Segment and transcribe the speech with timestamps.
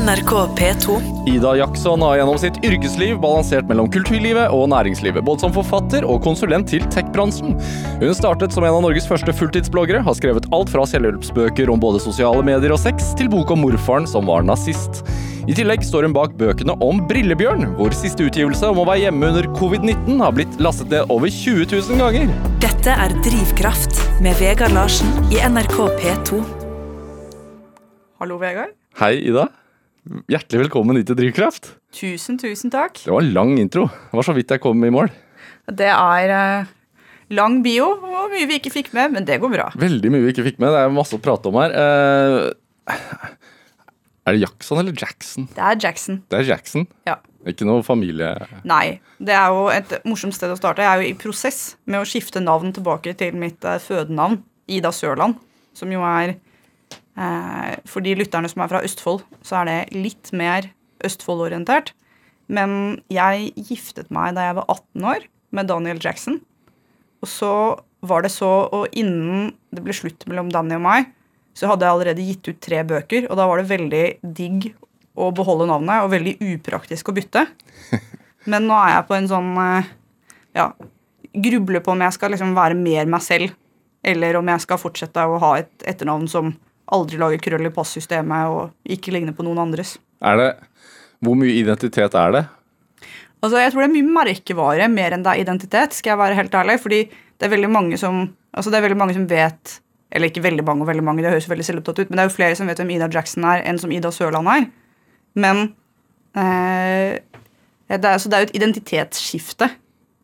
[0.00, 1.00] NRK P2.
[1.28, 6.22] Ida Jackson har gjennom sitt yrkesliv balansert mellom kulturlivet og næringslivet, både som forfatter og
[6.24, 7.58] konsulent til tech-bransjen.
[8.00, 12.00] Hun startet som en av Norges første fulltidsbloggere, har skrevet alt fra selvhjelpsbøker om både
[12.00, 15.02] sosiale medier og sex, til bok om morfaren som var nazist.
[15.44, 19.34] I tillegg står hun bak bøkene om Brillebjørn, hvor siste utgivelse om å være hjemme
[19.34, 22.32] under covid-19 har blitt lastet ned over 20 000 ganger.
[22.64, 26.44] Dette er Drivkraft med Vegard Larsen i NRK P2.
[28.20, 28.78] Hallo, Vegard.
[28.96, 29.50] Hei, Ida.
[30.08, 31.74] Hjertelig velkommen hit til Drivkraft.
[31.92, 32.96] Tusen, tusen takk.
[33.02, 33.84] Det var en lang intro.
[33.90, 35.10] Det var så vidt jeg kom i mål.
[35.68, 36.70] Det er eh,
[37.36, 39.68] lang bio og mye vi ikke fikk med, men det går bra.
[39.76, 40.72] Veldig mye vi ikke fikk med.
[40.72, 41.76] Det er masse å prate om her.
[41.76, 42.96] Eh,
[44.24, 45.50] er det Jackson eller Jackson?
[45.52, 46.22] Det er Jackson.
[46.32, 46.88] Det er Jackson.
[47.10, 47.20] Ja.
[47.52, 48.32] Ikke noe familie...
[48.68, 49.00] Nei.
[49.20, 50.84] Det er jo et morsomt sted å starte.
[50.84, 54.96] Jeg er jo i prosess med å skifte navn tilbake til mitt eh, fødenavn, Ida
[54.96, 55.36] Sørland,
[55.76, 56.38] som jo er
[57.14, 60.70] For de lytterne som er fra Østfold, så er det litt mer
[61.04, 61.92] Østfold-orientert.
[62.50, 66.38] Men jeg giftet meg da jeg var 18 år, med Daniel Jackson.
[67.20, 67.52] Og så
[68.06, 71.10] var det så, og innen det ble slutt mellom Danny og meg,
[71.56, 74.04] så hadde jeg allerede gitt ut tre bøker, og da var det veldig
[74.38, 74.70] digg
[75.20, 77.44] å beholde navnet, og veldig upraktisk å bytte.
[78.50, 79.90] Men nå er jeg på en sånn eh,
[80.56, 80.70] ja,
[81.34, 83.52] grubler på om jeg skal liksom være mer meg selv,
[84.00, 86.54] eller om jeg skal fortsette å ha et etternavn som
[86.94, 89.96] aldri lager krøll i passystemet og ikke ligner på noen andres.
[90.22, 90.50] Er det
[91.20, 92.44] Hvor mye identitet er det?
[93.42, 96.38] Altså, Jeg tror det er mye merkevare mer enn det er identitet, skal jeg være
[96.38, 96.80] helt ærlig.
[96.80, 99.80] Fordi det er veldig mange som altså det er veldig mange som vet
[100.10, 102.26] Eller ikke veldig mange, og veldig mange, det høres veldig selvopptatt ut, men det er
[102.26, 104.64] jo flere som vet hvem Ida Jackson er, enn som Ida Sørland er.
[105.38, 105.60] Men
[106.34, 107.20] eh,
[107.86, 109.68] det er, Så det er jo et identitetsskifte.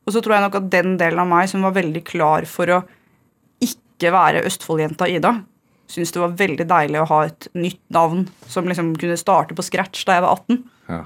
[0.03, 2.67] Og så tror jeg nok at den delen av meg som var veldig klar for
[2.67, 2.81] å
[3.63, 5.33] ikke være Østfold-jenta Ida,
[5.91, 9.65] syntes det var veldig deilig å ha et nytt navn som liksom kunne starte på
[9.67, 10.65] scratch da jeg var 18.
[10.91, 11.03] Ja.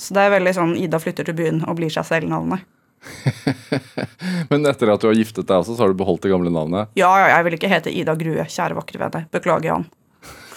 [0.00, 2.64] Så det er veldig sånn Ida flytter til byen og blir seg selv-navnet.
[4.50, 6.92] Men etter at du har giftet deg også, så har du beholdt det gamle navnet.
[7.00, 9.24] Ja, ja, jeg vil ikke hete Ida Grue, kjære vakre vene.
[9.32, 9.88] Beklager, Jan.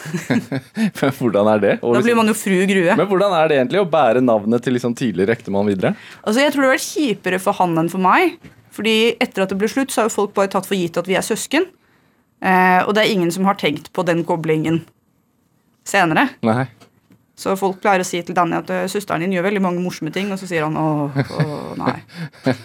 [1.00, 1.76] Men hvordan er det?
[1.80, 2.96] Og Da blir man jo fru Grue.
[3.00, 5.94] Men hvordan er det egentlig å bære navnet til liksom tidligere ektemann videre?
[6.24, 8.36] Altså, Jeg tror det var kjipere for han enn for meg.
[8.74, 11.08] Fordi etter at det ble slutt, så har jo folk bare tatt for gitt at
[11.08, 11.68] vi er søsken.
[12.44, 14.82] Eh, og det er ingen som har tenkt på den koblingen
[15.88, 16.28] senere.
[16.44, 16.66] Nei.
[17.40, 20.12] Så folk pleier å si til Danny at «Øh, søsteren din gjør veldig mange morsomme
[20.14, 21.96] ting, og så sier han åh, åh nei.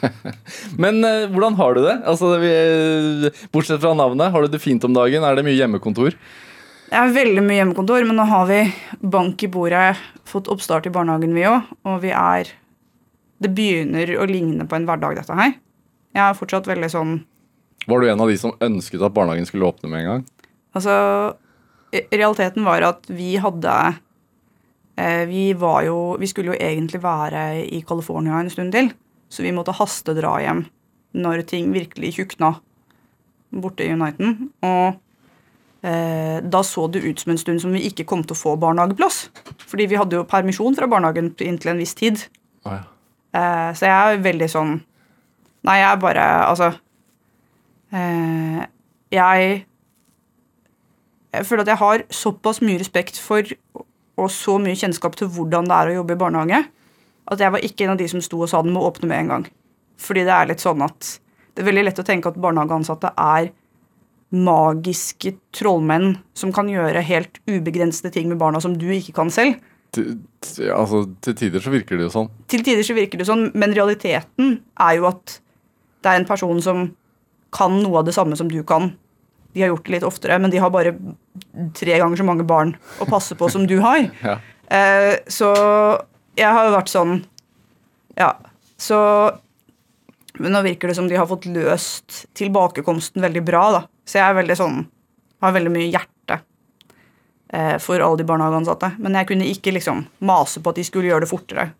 [0.82, 1.94] Men eh, hvordan har du det?
[2.10, 5.24] Altså, vi, bortsett fra navnet, har du det fint om dagen?
[5.24, 6.18] Er det mye hjemmekontor?
[6.88, 8.60] Det er veldig mye hjemmekontor, men nå har vi
[9.12, 12.54] bank i bordet, fått oppstart i barnehagen vi òg, og vi er
[13.38, 15.52] Det begynner å ligne på en hverdag, dette her.
[16.16, 17.12] Jeg er fortsatt veldig sånn
[17.86, 20.24] Var du en av de som ønsket at barnehagen skulle åpne med en gang?
[20.76, 20.94] Altså,
[22.12, 23.74] realiteten var at vi hadde
[25.00, 28.92] eh, Vi var jo Vi skulle jo egentlig være i California en stund til,
[29.28, 30.66] så vi måtte hastedra hjem
[31.18, 32.58] når ting virkelig tjukna
[33.48, 34.50] borte i Uniten.
[34.60, 34.98] Og
[35.80, 38.52] eh, da så det ut som en stund som vi ikke kom til å få
[38.60, 39.30] barnehageplass.
[39.70, 42.20] Fordi vi hadde jo permisjon fra barnehagen inntil en viss tid.
[42.68, 42.84] Ah, ja.
[43.38, 44.70] Eh, så jeg er veldig sånn
[45.66, 46.70] Nei, jeg er bare Altså
[47.92, 49.64] Jeg
[51.32, 53.42] Jeg føler at jeg har såpass mye respekt for
[54.18, 56.58] og så mye kjennskap til hvordan det er å jobbe i barnehage,
[57.30, 59.20] at jeg var ikke en av de som sto og sa den må åpne med
[59.20, 59.44] en gang.
[60.00, 61.12] Fordi det er litt sånn at
[61.54, 63.52] det er veldig lett å tenke at barnehageansatte er
[64.34, 69.60] magiske trollmenn som kan gjøre helt ubegrensede ting med barna som du ikke kan selv.
[69.94, 72.28] Til, til- altså, til tider så virker det jo sånn.
[72.50, 75.38] Til tider så virker det sånn, men realiteten er jo at
[76.02, 76.88] det er en person som
[77.54, 78.92] kan noe av det samme som du kan.
[79.52, 80.94] De har gjort det litt oftere, men de har bare
[81.76, 84.08] tre ganger så mange barn å passe på som du har.
[84.28, 84.38] Ja.
[84.68, 85.48] Eh, så
[86.36, 87.12] jeg har jo vært sånn
[88.18, 88.34] Ja.
[88.76, 88.98] Så
[90.36, 93.80] Men nå virker det som de har fått løst tilbakekomsten veldig bra, da.
[94.04, 94.76] Så jeg er veldig sånn
[95.40, 96.36] Har veldig mye hjerte
[97.48, 98.92] eh, for alle de barnehageansatte.
[98.98, 101.70] Men jeg kunne ikke liksom mase på at de skulle gjøre det fortere.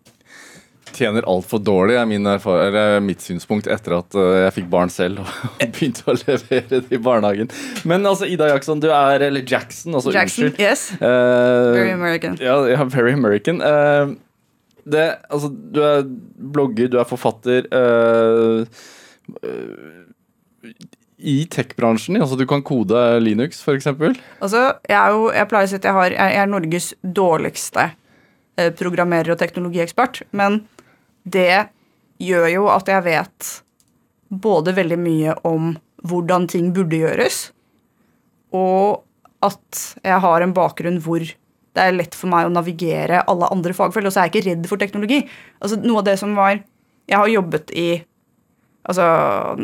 [0.95, 6.05] Tjener altfor dårlig, er mitt synspunkt etter at eh, jeg fikk barn selv og begynte
[6.09, 7.51] å levere det i barnehagen.
[7.89, 10.63] Men altså, Ida Jackson, du er Eller Jackson, altså Jackson, unnskyld.
[10.63, 10.87] yes.
[10.97, 12.37] Eh, Very American.
[12.41, 13.61] Ja, ja, very American.
[13.61, 14.15] Eh,
[14.89, 16.03] det, altså, du er
[16.53, 17.67] blogger, du er forfatter.
[21.19, 23.89] I tech-bransjen, altså du kan kode Linux, f.eks.
[23.91, 27.89] Altså, jeg, er jo, jeg pleier å si at jeg, har, jeg er Norges dårligste
[28.79, 30.23] programmerer og teknologiekspert.
[30.35, 30.61] Men
[31.33, 31.69] det
[32.19, 33.51] gjør jo at jeg vet
[34.29, 35.73] både veldig mye om
[36.09, 37.49] hvordan ting burde gjøres,
[38.55, 39.03] og
[39.45, 43.75] at jeg har en bakgrunn hvor det er lett for meg å navigere alle andre
[43.77, 45.21] fagfelt, og så er jeg ikke redd for teknologi.
[45.61, 46.59] Altså, noe av det som var
[47.09, 47.87] Jeg har jobbet i
[48.83, 49.05] altså,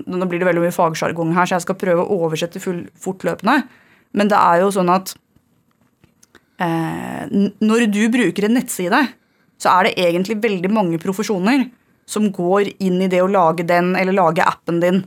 [0.06, 3.60] Nå blir det veldig mye fagsjargong her, så jeg skal prøve å oversette full, fortløpende.
[4.16, 5.14] Men det er jo sånn at
[6.64, 7.26] eh,
[7.62, 9.02] når du bruker en nettside,
[9.66, 11.66] så er det egentlig veldig mange profesjoner
[12.06, 15.00] som går inn i det å lage den, eller lage appen din,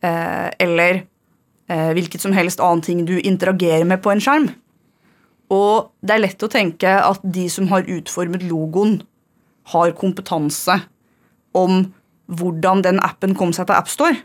[0.00, 1.02] eh, eller
[1.68, 4.48] eh, hvilket som helst annen ting du interagerer med på en skjerm.
[5.52, 9.02] Og det er lett å tenke at de som har utformet logoen,
[9.74, 10.76] har kompetanse
[11.58, 11.88] om
[12.30, 14.20] hvordan den appen kom seg til AppStore.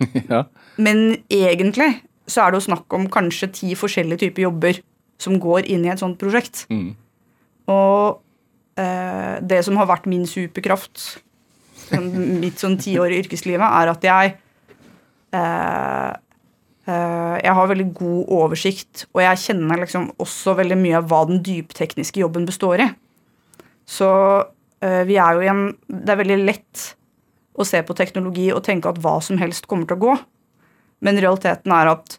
[0.32, 0.46] ja.
[0.80, 1.90] Men egentlig
[2.28, 4.80] så er det jo snakk om kanskje ti forskjellige typer jobber
[5.20, 6.64] som går inn i et sånt prosjekt.
[6.72, 6.94] Mm.
[7.68, 8.20] Og
[8.78, 11.18] det som har vært min superkraft
[11.88, 12.08] sånn,
[12.42, 14.34] mitt sånn tiår i yrkeslivet, er at jeg
[15.36, 16.12] eh,
[16.88, 21.24] eh, Jeg har veldig god oversikt, og jeg kjenner liksom også veldig mye av hva
[21.30, 22.88] den dyptekniske jobben består i.
[23.88, 24.08] Så
[24.84, 26.86] eh, vi er jo i en Det er veldig lett
[27.58, 30.14] å se på teknologi og tenke at hva som helst kommer til å gå.
[31.02, 32.18] Men realiteten er at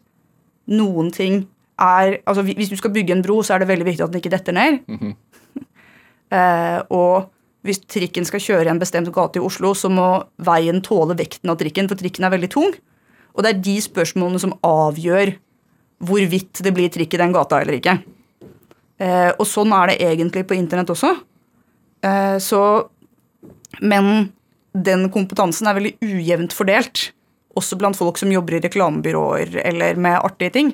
[0.70, 1.46] noen ting
[1.80, 4.20] er altså Hvis du skal bygge en bro, så er det veldig viktig at den
[4.20, 4.82] ikke detter ned.
[4.90, 5.14] eh,
[6.30, 7.30] og
[7.66, 10.06] hvis trikken skal kjøre i en bestemt gate i Oslo, så må
[10.40, 12.72] veien tåle vekten av trikken, for trikken er veldig tung.
[13.34, 15.34] Og det er de spørsmålene som avgjør
[16.08, 17.98] hvorvidt det blir trikk i den gata eller ikke.
[19.00, 21.14] Eh, og sånn er det egentlig på internett også.
[22.04, 22.88] Eh, så
[23.80, 24.32] Men
[24.74, 27.12] den kompetansen er veldig ujevnt fordelt.
[27.56, 30.72] Også blant folk som jobber i reklamebyråer eller med artige ting.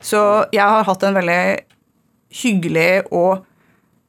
[0.00, 1.64] Så jeg har hatt en veldig
[2.42, 3.46] hyggelig og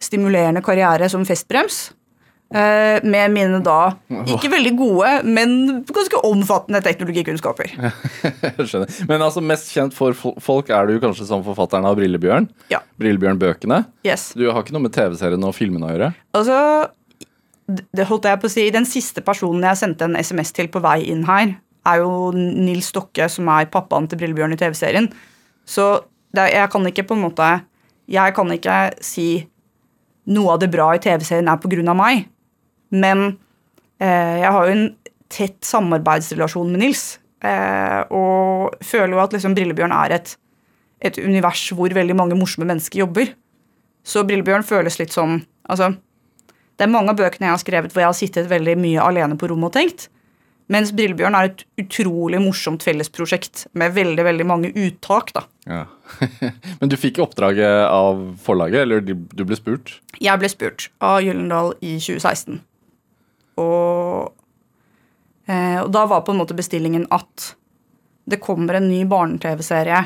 [0.06, 1.88] stimulerende karriere som festbrems.
[2.54, 3.96] Eh, med mine da
[4.30, 5.56] ikke veldig gode, men
[5.90, 7.72] ganske omfattende teknologikunnskaper.
[8.46, 8.92] Jeg skjønner.
[9.10, 12.48] Men altså, mest kjent for folk er du kanskje som forfatteren av Brillebjørn.
[12.72, 12.84] Ja.
[13.02, 13.82] Brillebjørn-bøkene.
[14.06, 14.30] Yes.
[14.38, 16.12] Du har ikke noe med TV-serien og filmene å gjøre?
[16.38, 16.60] Altså,
[17.66, 20.84] det holdt jeg på å si, Den siste personen jeg sendte en SMS til på
[20.86, 25.10] vei inn her, er jo Nils Stokke, som er pappaen til Brillebjørn i TV-serien.
[25.66, 25.90] Så
[26.36, 27.48] det, jeg kan ikke på en måte
[28.12, 29.48] Jeg kan ikke si
[30.32, 32.26] noe av det bra i TV-serien er av meg.
[32.90, 33.26] Men
[34.00, 34.88] eh, jeg har jo en
[35.32, 37.06] tett samarbeidsrelasjon med Nils.
[37.46, 40.36] Eh, og føler jo at liksom Brillebjørn er et,
[41.06, 43.34] et univers hvor veldig mange morsomme mennesker jobber.
[44.06, 45.96] Så Brillebjørn føles litt som Altså,
[46.78, 49.34] det er mange av bøkene jeg har skrevet hvor jeg har sittet veldig mye alene
[49.34, 50.04] på rommet og tenkt.
[50.72, 55.30] Mens Brillebjørn er et utrolig morsomt fellesprosjekt med veldig veldig mange uttak.
[55.36, 55.44] da.
[55.70, 55.84] Ja.
[56.80, 60.00] Men du fikk oppdraget av forlaget, eller du ble spurt?
[60.18, 62.64] Jeg ble spurt av Gyllendal i 2016.
[63.62, 64.34] Og,
[65.48, 67.52] eh, og da var på en måte bestillingen at
[68.26, 70.02] det kommer en ny barne-TV-serie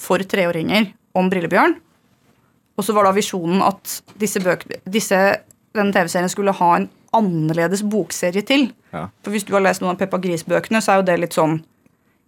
[0.00, 1.78] for treåringer om Brillebjørn.
[2.74, 5.20] Og så var da visjonen at disse bøk, disse,
[5.74, 8.68] denne TV-serien skulle ha en annerledes bokserie til.
[8.94, 9.06] Ja.
[9.24, 11.60] For hvis du har lest noen av Peppa Gris-bøkene, så er jo det litt sånn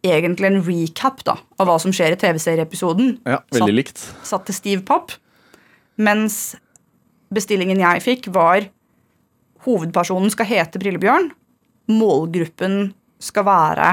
[0.06, 3.16] egentlig en recap da, av hva som skjer i TV-serieepisoden.
[3.26, 4.02] Ja, veldig likt.
[4.26, 5.14] Satt til stiv papp.
[5.98, 6.54] Mens
[7.34, 8.68] bestillingen jeg fikk, var
[9.66, 11.30] hovedpersonen skal hete Brillebjørn.
[11.90, 12.92] Målgruppen
[13.22, 13.88] skal være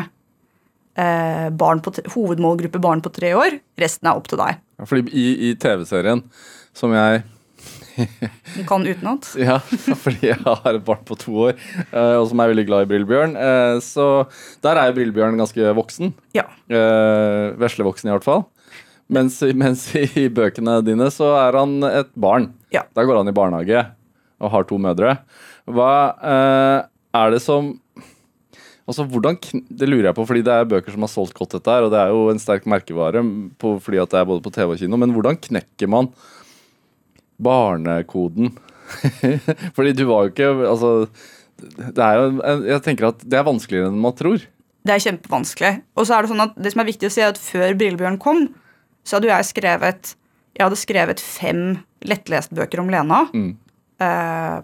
[0.99, 3.57] eh, barn på, tre- hovedmålgruppe barn på tre år.
[3.81, 4.59] Resten er opp til deg.
[4.81, 6.21] Ja, Fordi i, i TV-serien,
[6.77, 7.23] som jeg
[7.95, 9.27] Du kan utenat.
[9.43, 11.59] Ja, fordi jeg har et barn på to år,
[11.91, 13.35] eh, og som er veldig glad i Brillebjørn.
[13.37, 14.07] eh, Så
[14.65, 16.13] der er jo Brillebjørn ganske voksen.
[16.37, 16.47] Ja.
[16.69, 18.45] Eh, Veslevoksen, i hvert fall.
[19.13, 22.51] Mens, mens i bøkene dine så er han et barn.
[22.73, 22.85] Ja.
[22.95, 23.83] Da går han i barnehage
[24.43, 25.17] og har to mødre.
[25.69, 25.91] Hva
[27.13, 27.75] er det som
[28.83, 29.37] Altså, hvordan
[29.71, 31.91] Det lurer jeg på, fordi det er bøker som har solgt godt dette her, og
[31.93, 33.21] det er jo en sterk merkevare
[33.61, 36.09] på, fordi at det er både på TV og kino, men hvordan knekker man
[37.41, 38.53] barnekoden?
[39.75, 40.89] fordi du var jo ikke Altså,
[41.63, 42.25] det er jo
[42.67, 44.43] Jeg tenker at det er vanskeligere enn man tror.
[44.83, 45.73] Det er kjempevanskelig.
[45.95, 47.77] Og så er det sånn at det som er viktig å si, er at før
[47.79, 48.45] Brillebjørn kom,
[49.07, 50.13] så hadde jeg skrevet
[50.53, 51.61] Jeg hadde skrevet fem
[52.05, 53.23] lettlestbøker om Lena.
[53.33, 53.53] Mm.
[54.03, 54.57] Eh,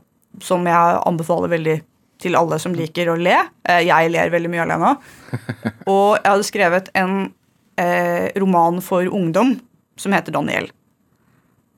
[0.45, 1.77] som jeg anbefaler veldig
[2.19, 3.37] til alle som liker å le.
[3.63, 4.91] Eh, jeg ler veldig mye av Lena.
[5.93, 7.15] Og jeg hadde skrevet en
[7.79, 9.55] eh, roman for ungdom
[9.99, 10.69] som heter Daniel.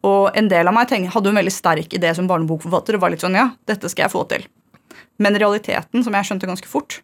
[0.08, 2.98] Og en del av meg tenk, hadde en veldig sterk idé som barnebokforfatter.
[2.98, 4.48] og var litt sånn, ja, dette skal jeg få til.
[5.22, 7.02] Men realiteten, som jeg skjønte ganske fort,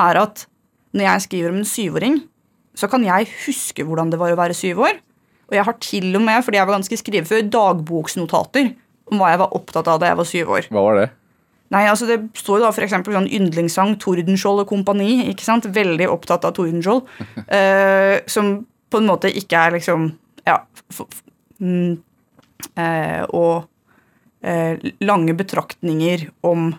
[0.00, 0.46] er at
[0.94, 2.20] når jeg skriver om en syvåring,
[2.74, 5.00] så kan jeg huske hvordan det var å være syv år.
[5.48, 8.72] Og jeg har til og med, fordi jeg var ganske skrivefør, dagboksnotater
[9.10, 10.68] om hva jeg var opptatt av da jeg var syv år.
[10.72, 11.10] Hva var det?
[11.74, 15.24] Nei, altså Det står jo da eksempel sånn yndlingssang Tordenskjold og kompani.
[15.32, 15.66] ikke sant?
[15.66, 17.08] Veldig opptatt av Tordenskjold.
[17.58, 18.56] eh, som
[18.90, 20.12] på en måte ikke er liksom
[20.46, 20.60] Ja.
[20.92, 21.22] for, for,
[21.60, 21.96] mm,
[23.34, 23.66] og
[24.44, 26.72] eh, lange betraktninger om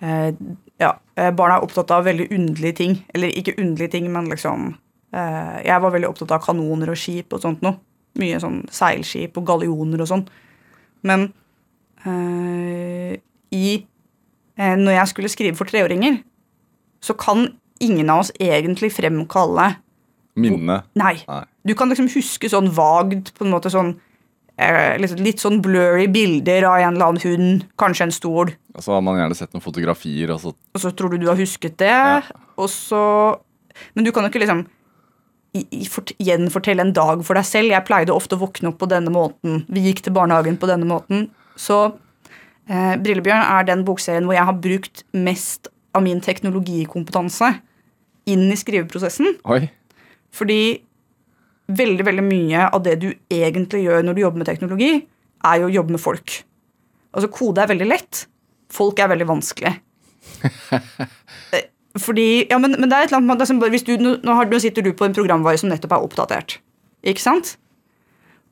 [0.00, 0.32] eh,
[0.76, 2.98] Ja, eh, barna er opptatt av veldig underlige ting.
[3.14, 4.74] Eller ikke underlige ting, men liksom
[5.12, 7.78] eh, Jeg var veldig opptatt av kanoner og skip og sånt noe.
[8.16, 10.26] Mye sånn seilskip og gallioner og sånn.
[11.06, 11.30] Men
[12.04, 13.16] eh,
[13.52, 16.22] i eh, Når jeg skulle skrive for treåringer,
[17.00, 19.74] så kan ingen av oss egentlig fremkalle
[20.36, 20.82] Minnene?
[20.92, 21.14] Nei.
[21.24, 21.44] Nei.
[21.64, 24.05] Du kan liksom huske sånn vagt, på en måte sånn eh,
[24.58, 28.92] litt, litt sånn blurry bilder av en eller annen hund, kanskje en stol, Og så
[28.92, 30.30] har man gjerne sett noen fotografier.
[30.34, 32.22] Og så, og så tror du du har husket det, Ja.
[32.56, 33.38] og så
[33.94, 34.64] Men du kan jo ikke liksom
[36.18, 37.70] gjenfortelle en dag for deg selv.
[37.72, 39.64] Jeg pleide ofte å våkne opp på denne måten.
[39.68, 41.28] Vi gikk til barnehagen på denne måten.
[41.56, 41.78] Så
[42.68, 47.54] eh, Brillebjørn er den bokserien hvor jeg har brukt mest av min teknologikompetanse
[48.28, 49.38] inn i skriveprosessen.
[49.48, 49.70] oi,
[50.34, 50.82] Fordi
[51.68, 54.90] veldig veldig mye av det du egentlig gjør når du jobber med teknologi,
[55.46, 56.36] er jo å jobbe med folk.
[57.16, 58.26] Altså Kode er veldig lett.
[58.72, 59.74] Folk er veldig vanskelig.
[61.54, 61.62] Eh,
[62.02, 63.94] Fordi, ja, men, men det er et eller annet med- det som bare, hvis du,
[63.96, 66.56] nå, sitter du på en programvare som nettopp er oppdatert.
[67.06, 67.54] Ikke sant?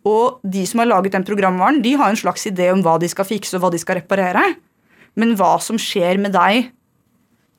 [0.07, 3.09] Og de som har laget den programvaren, de har en slags idé om hva de
[3.11, 4.45] skal fikse og hva de skal reparere.
[5.17, 6.71] Men hva som skjer med deg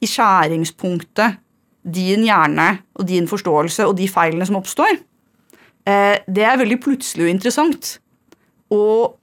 [0.01, 1.37] i skjæringspunktet,
[1.85, 4.95] din hjerne og din forståelse og de feilene som oppstår,
[5.85, 7.91] det er veldig plutselig og interessant.
[8.73, 9.15] Og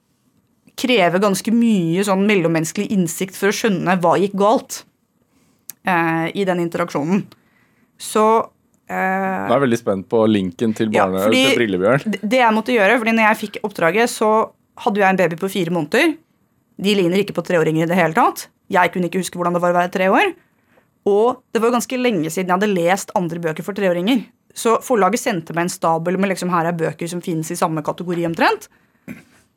[0.78, 4.82] krever ganske mye sånn mellommenneskelig innsikt for å skjønne hva gikk galt
[5.86, 7.24] eh, i den interaksjonen.
[8.00, 8.24] Så
[8.88, 12.16] eh, Nå er jeg veldig spent på linken til, Ja, barne, fordi- til Brillebjørn.
[12.22, 14.30] det jeg måtte gjøre, fordi når jeg fikk oppdraget, så
[14.82, 16.16] hadde jeg en baby på fire måneder.
[16.80, 18.48] De ligner ikke på treåringer i det hele tatt.
[18.72, 20.32] Jeg kunne ikke huske hvordan det var å være tre år.
[21.04, 24.24] Og det var ganske lenge siden jeg hadde lest andre bøker for treåringer.
[24.54, 27.84] Så forlaget sendte meg en stabel med liksom her er bøker som finnes i samme
[27.84, 28.68] kategori omtrent.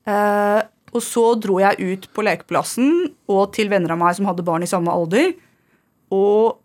[0.06, 0.62] Eh,
[0.96, 4.64] og så dro jeg ut på lekeplassen og til venner av meg som hadde barn
[4.64, 5.34] i samme alder,
[6.16, 6.62] og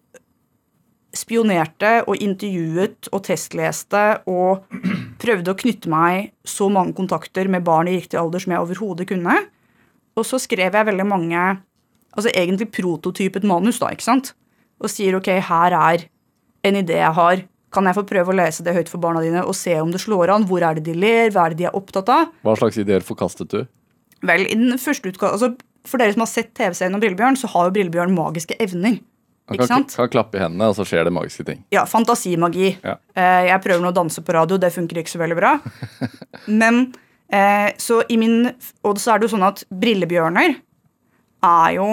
[1.16, 4.68] spionerte og intervjuet og testleste og
[5.22, 9.08] prøvde å knytte meg så mange kontakter med barn i riktig alder som jeg overhodet
[9.10, 9.34] kunne.
[10.14, 11.40] Og så skrev jeg veldig mange
[12.10, 14.32] altså egentlig prototypet manus, da, ikke sant?
[14.80, 16.06] Og sier ok, her er
[16.66, 17.42] en idé jeg har.
[17.70, 20.00] Kan jeg få prøve å lese det høyt for barna dine og se om det
[20.02, 20.46] slår an?
[20.50, 21.30] Hvor er det de ler?
[21.30, 22.32] Hva er det de er opptatt av?
[22.46, 23.60] Hva slags ideer forkastet du?
[24.26, 25.54] Vel, i den første utgave, altså,
[25.88, 28.98] For dere som har sett TV-serien om Brillebjørn, så har jo Brillebjørn magiske evner.
[29.48, 31.62] Han Ikke kan, kan klappe i hendene, og så skjer det magiske ting.
[31.74, 32.74] Ja, fantasimagi.
[32.84, 32.98] Ja.
[33.16, 35.54] Eh, jeg prøver nå å danse på radio, det funker ikke så veldig bra.
[36.60, 36.82] Men
[37.32, 38.52] eh, så i min
[38.84, 40.54] Og så er det jo sånn at brillebjørner
[41.48, 41.88] er jo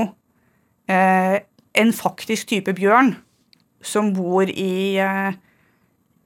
[0.91, 1.39] eh,
[1.79, 3.15] en faktisk type bjørn
[3.81, 4.73] som bor i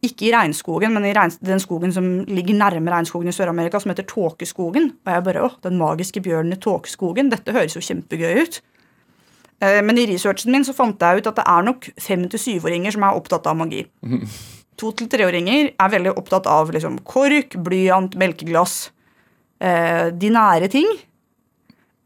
[0.01, 3.91] Ikke i regnskogen, men i regn, den skogen som ligger nærme regnskogen i Sør-Amerika, som
[3.93, 4.87] heter Tåkeskogen.
[5.05, 7.29] Og jeg bare, åh, Den magiske bjørnen i Tåkeskogen.
[7.29, 8.61] Dette høres jo kjempegøy ut.
[9.61, 12.39] Eh, Men i researchen min så fant jeg ut at det er nok fem- til
[12.41, 13.85] syvåringer som er opptatt av magi.
[14.81, 18.89] To- til treåringer er veldig opptatt av liksom, kork, blyant, melkeglass.
[19.61, 20.87] Eh, de nære ting.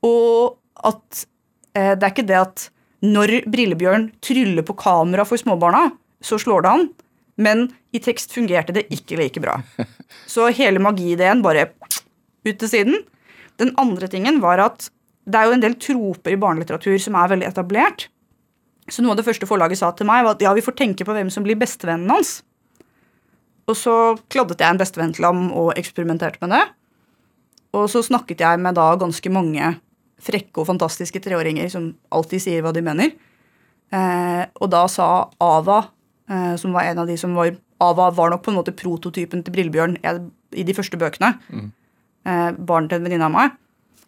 [0.04, 1.26] Og at
[1.78, 2.66] eh, det er ikke det at
[3.06, 5.86] når Brillebjørn tryller på kamera for småbarna,
[6.26, 6.86] så slår det an.
[7.36, 9.60] Men i tekst fungerte det ikke like bra.
[10.32, 11.70] Så hele magiideen bare
[12.46, 13.02] ut til siden.
[13.60, 14.90] Den andre tingen var at
[15.26, 18.08] det er jo en del troper i barnelitteratur som er veldig etablert.
[18.92, 21.08] Så noe av det første forlaget sa til meg, var at ja, vi får tenke
[21.08, 22.38] på hvem som blir bestevennen hans.
[23.66, 23.94] Og så
[24.30, 26.62] kladdet jeg en bestevenn til ham og eksperimenterte med det.
[27.76, 29.74] Og så snakket jeg med da ganske mange
[30.26, 33.16] frekke og fantastiske treåringer som alltid sier hva de mener.
[33.94, 35.10] Eh, og da sa
[35.42, 35.82] Ava,
[36.58, 37.52] som var en av de som var
[37.84, 41.36] Ava var nok på en måte prototypen til Brillebjørn i de første bøkene.
[41.52, 41.72] Mm.
[42.66, 43.58] barn til en venninne av meg.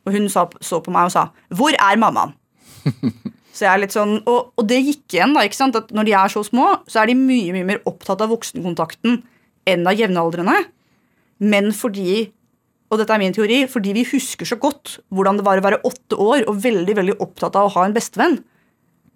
[0.08, 2.34] Og hun sa, så på meg og sa 'Hvor er mammaen?'
[3.58, 5.78] Så jeg er litt sånn, og, og det gikk igjen, da, ikke sant?
[5.80, 9.24] at når de er så små, så er de mye mye mer opptatt av voksenkontakten
[9.66, 10.60] enn av jevnaldrende.
[11.42, 12.30] Men fordi,
[12.92, 15.82] og dette er min teori, fordi vi husker så godt hvordan det var å være
[15.90, 18.38] åtte år og veldig veldig opptatt av å ha en bestevenn,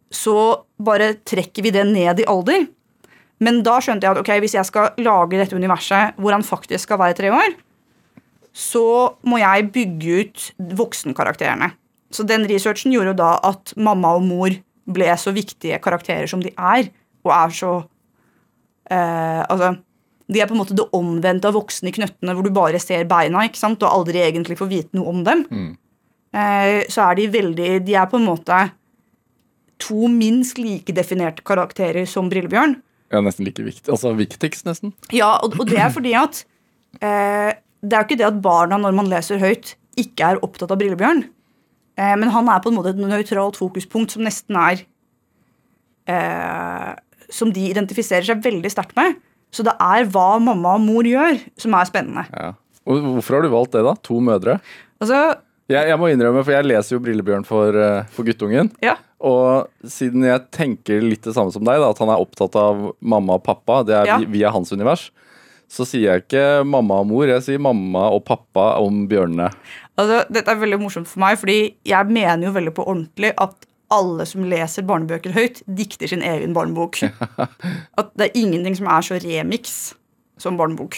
[0.09, 0.35] så
[0.81, 2.65] bare trekker vi det ned i alder.
[3.41, 6.85] Men da skjønte jeg at ok, hvis jeg skal lage dette universet hvor han faktisk
[6.85, 7.55] skal være tre år,
[8.53, 8.83] så
[9.25, 11.71] må jeg bygge ut voksenkarakterene.
[12.11, 14.57] Så den researchen gjorde jo da at mamma og mor
[14.91, 16.91] ble så viktige karakterer som de er,
[17.23, 17.71] og er så
[18.91, 19.75] eh, Altså,
[20.31, 23.07] de er på en måte det omvendte av voksne i knøttene, hvor du bare ser
[23.09, 25.45] beina ikke sant, og aldri egentlig får vite noe om dem.
[26.35, 28.59] Eh, så er de veldig De er på en måte
[29.81, 32.77] to minst like definerte karakterer som Brillebjørn.
[33.11, 33.89] Ja, nesten like viktig.
[33.91, 34.95] Altså viktigst, nesten.
[35.11, 36.43] Ja, og, og det er fordi at
[37.03, 37.51] eh,
[37.81, 40.79] det er jo ikke det at barna når man leser høyt, ikke er opptatt av
[40.79, 41.25] Brillebjørn.
[41.99, 44.85] Eh, men han er på en måte et nøytralt fokuspunkt som nesten er
[46.07, 46.91] eh,
[47.31, 49.19] Som de identifiserer seg veldig sterkt med.
[49.51, 52.23] Så det er hva mamma og mor gjør, som er spennende.
[52.31, 52.53] Ja.
[52.87, 53.93] Og hvorfor har du valgt det, da?
[54.07, 54.57] To mødre?
[55.03, 55.19] Altså,
[55.71, 58.71] Jeg, jeg må innrømme, for jeg leser jo Brillebjørn for, eh, for guttungen.
[58.83, 62.55] ja, Og siden jeg tenker litt det samme som deg, da, at han er opptatt
[62.57, 64.17] av mamma og pappa, det er Ja.
[64.17, 65.11] vi- via hans univers,
[65.69, 69.51] så sier jeg ikke mamma og mor, jeg sier mamma og pappa om bjørnene.
[69.97, 73.65] altså, Dette er veldig morsomt for meg, fordi jeg mener jo veldig på ordentlig at
[73.91, 76.95] alle som leser barnebøker høyt, dikter sin egen barnebok.
[77.97, 79.93] At det er ingenting som er så remix
[80.39, 80.95] som barnebok.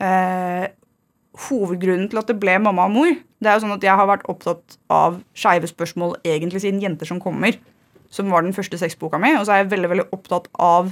[0.00, 0.66] Eh,
[1.48, 3.10] hovedgrunnen til at det ble mamma og mor,
[3.40, 7.08] det er jo sånn at jeg har vært opptatt av skeive spørsmål egentlig siden Jenter
[7.08, 7.56] som kommer,
[8.10, 10.90] som var den første sexboka mi, og så er jeg veldig, veldig opptatt av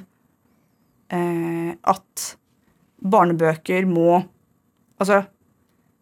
[1.11, 2.29] eh, at
[2.99, 4.25] barnebøker må
[4.99, 5.21] Altså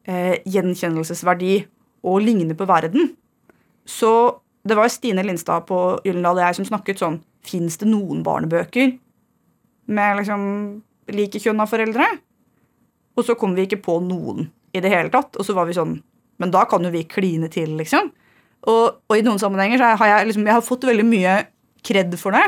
[0.08, 1.66] eh, gjenkjennelsesverdi
[2.08, 3.10] og ligne på verden.
[3.84, 8.24] Så det var Stine Lindstad på Gyllendal og jeg som snakket sånn Fins det noen
[8.26, 8.96] barnebøker
[9.92, 10.46] med liksom
[11.14, 12.08] likekjønna foreldre?
[13.16, 15.36] Og så kom vi ikke på noen i det hele tatt.
[15.36, 15.98] Og så var vi sånn
[16.36, 18.10] Men da kan jo vi kline til, liksom.
[18.68, 21.36] Og, og i noen sammenhenger så har jeg liksom Jeg har fått veldig mye
[21.86, 22.44] kred for det.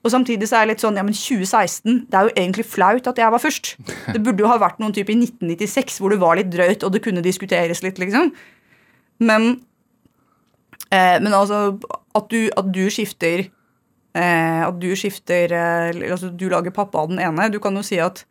[0.00, 3.10] Og samtidig så er jeg litt sånn Ja, men 2016 Det er jo egentlig flaut
[3.10, 3.74] at jeg var først.
[4.14, 6.94] Det burde jo ha vært noen type i 1996 hvor det var litt drøyt, og
[6.94, 8.32] det kunne diskuteres litt, liksom.
[9.20, 9.52] Men
[10.90, 11.78] Eh, men altså
[12.18, 13.44] at du, at du skifter
[14.18, 17.46] eh, At du skifter eh, Altså du lager pappa av den ene.
[17.52, 18.24] Du kan jo si at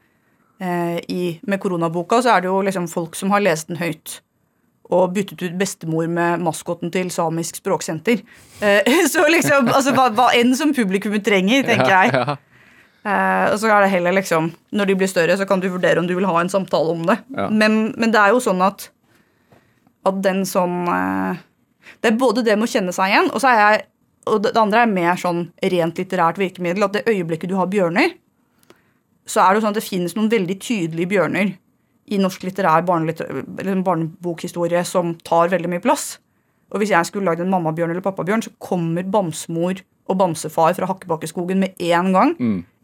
[0.60, 4.18] i, med koronaboka så er det jo liksom folk som har lest den høyt.
[4.90, 8.24] Og byttet ut bestemor med maskoten til Samisk språksenter.
[8.66, 12.14] Eh, så liksom, altså hva, hva enn som publikummet trenger, tenker jeg.
[12.16, 12.38] Ja, ja.
[13.10, 16.02] Eh, og så er det heller liksom Når de blir større, så kan du vurdere
[16.02, 17.16] om du vil ha en samtale om det.
[17.32, 17.46] Ja.
[17.48, 18.90] Men, men det er jo sånn at
[20.10, 21.40] At den eh,
[22.02, 23.88] Det er både det med å kjenne seg igjen, og så er jeg
[24.30, 25.40] og det det andre er mer sånn
[25.72, 26.84] rent litterært virkemiddel.
[26.86, 28.12] At det øyeblikket du har bjørner,
[29.30, 31.54] så er det jo sånn at det finnes noen veldig tydelige bjørner
[32.10, 36.16] i norsk litterær barnebokhistorie som tar veldig mye plass.
[36.74, 40.90] Og hvis jeg skulle lagd en mammabjørn eller pappabjørn, så kommer bamsemor og bamsefar fra
[40.90, 42.36] Hakkebakkeskogen med en gang.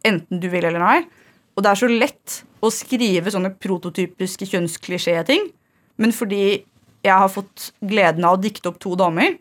[0.05, 0.99] Enten du vil eller nei.
[1.55, 5.49] Og det er så lett å skrive sånne prototypiske kjønnsklisjé-ting.
[6.01, 6.65] Men fordi
[7.05, 9.38] jeg har fått gleden av å dikte opp to damer,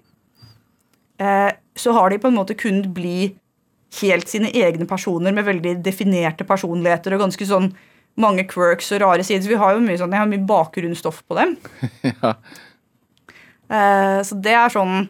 [1.19, 3.35] eh, så har de på en måte kunnet bli
[4.01, 7.73] helt sine egne personer med veldig definerte personligheter og ganske sånn
[8.21, 9.43] mange quirks og rare sider.
[9.43, 11.57] Så vi har jo mye sånn, jeg har mye bakgrunnsstoff på dem.
[12.15, 12.35] Ja.
[13.73, 15.07] Eh, så det er sånn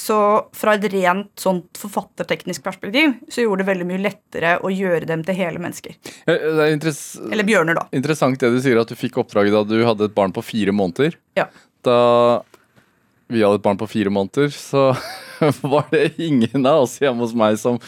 [0.00, 0.14] Så
[0.56, 5.24] fra et rent sånt forfatterteknisk perspektiv så gjorde det veldig mye lettere å gjøre dem
[5.26, 5.96] til hele mennesker.
[6.24, 7.88] Ja, er Eller bjørner, da.
[7.92, 10.72] interessant det du sier, at du fikk oppdraget da du hadde et barn på fire
[10.72, 11.18] måneder.
[11.36, 11.48] Ja.
[11.84, 11.98] Da
[13.28, 14.90] vi hadde et barn på fire måneder, så
[15.72, 17.80] var det ingen av oss hjemme hos meg som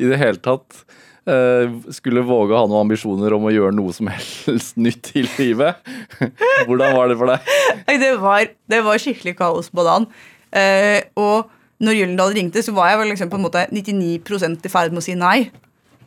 [0.00, 0.82] i det hele tatt
[1.28, 5.24] eh, skulle våge å ha noen ambisjoner om å gjøre noe som helst nytt i
[5.38, 5.80] livet.
[6.68, 7.50] Hvordan var det for deg?
[8.02, 10.08] Det var, det var skikkelig kaos dagen.
[10.52, 11.50] Eh, og
[11.82, 15.02] når Gyllendal ringte, så var jeg vel liksom på en måte 99 i ferd med
[15.02, 15.50] å si nei.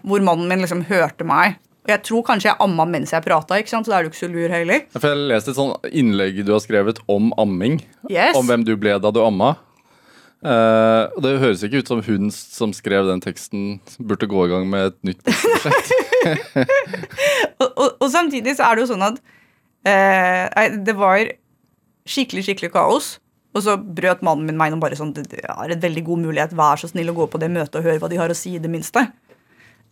[0.05, 1.57] Hvor mannen min liksom hørte meg.
[1.85, 4.31] Og jeg tror kanskje jeg amma mens jeg prata, så da er du ikke så
[4.31, 4.87] lur heller.
[4.97, 7.77] For jeg leste et sånt innlegg du har skrevet om amming.
[8.09, 8.33] Yes.
[8.39, 9.53] Om hvem du ble da du amma.
[10.45, 14.51] Uh, og Det høres ikke ut som hun som skrev den teksten, burde gå i
[14.51, 15.93] gang med et nytt prosjekt.
[17.61, 19.21] Og, og, og samtidig så er det jo sånn at
[19.85, 21.21] uh, det var
[22.05, 23.15] skikkelig, skikkelig kaos.
[23.55, 26.55] Og så brøt mannen min meg innom bare sånn det er en veldig god mulighet,
[26.57, 28.57] vær så snill å gå på det møtet og høre hva de har å si,
[28.57, 29.05] i det minste.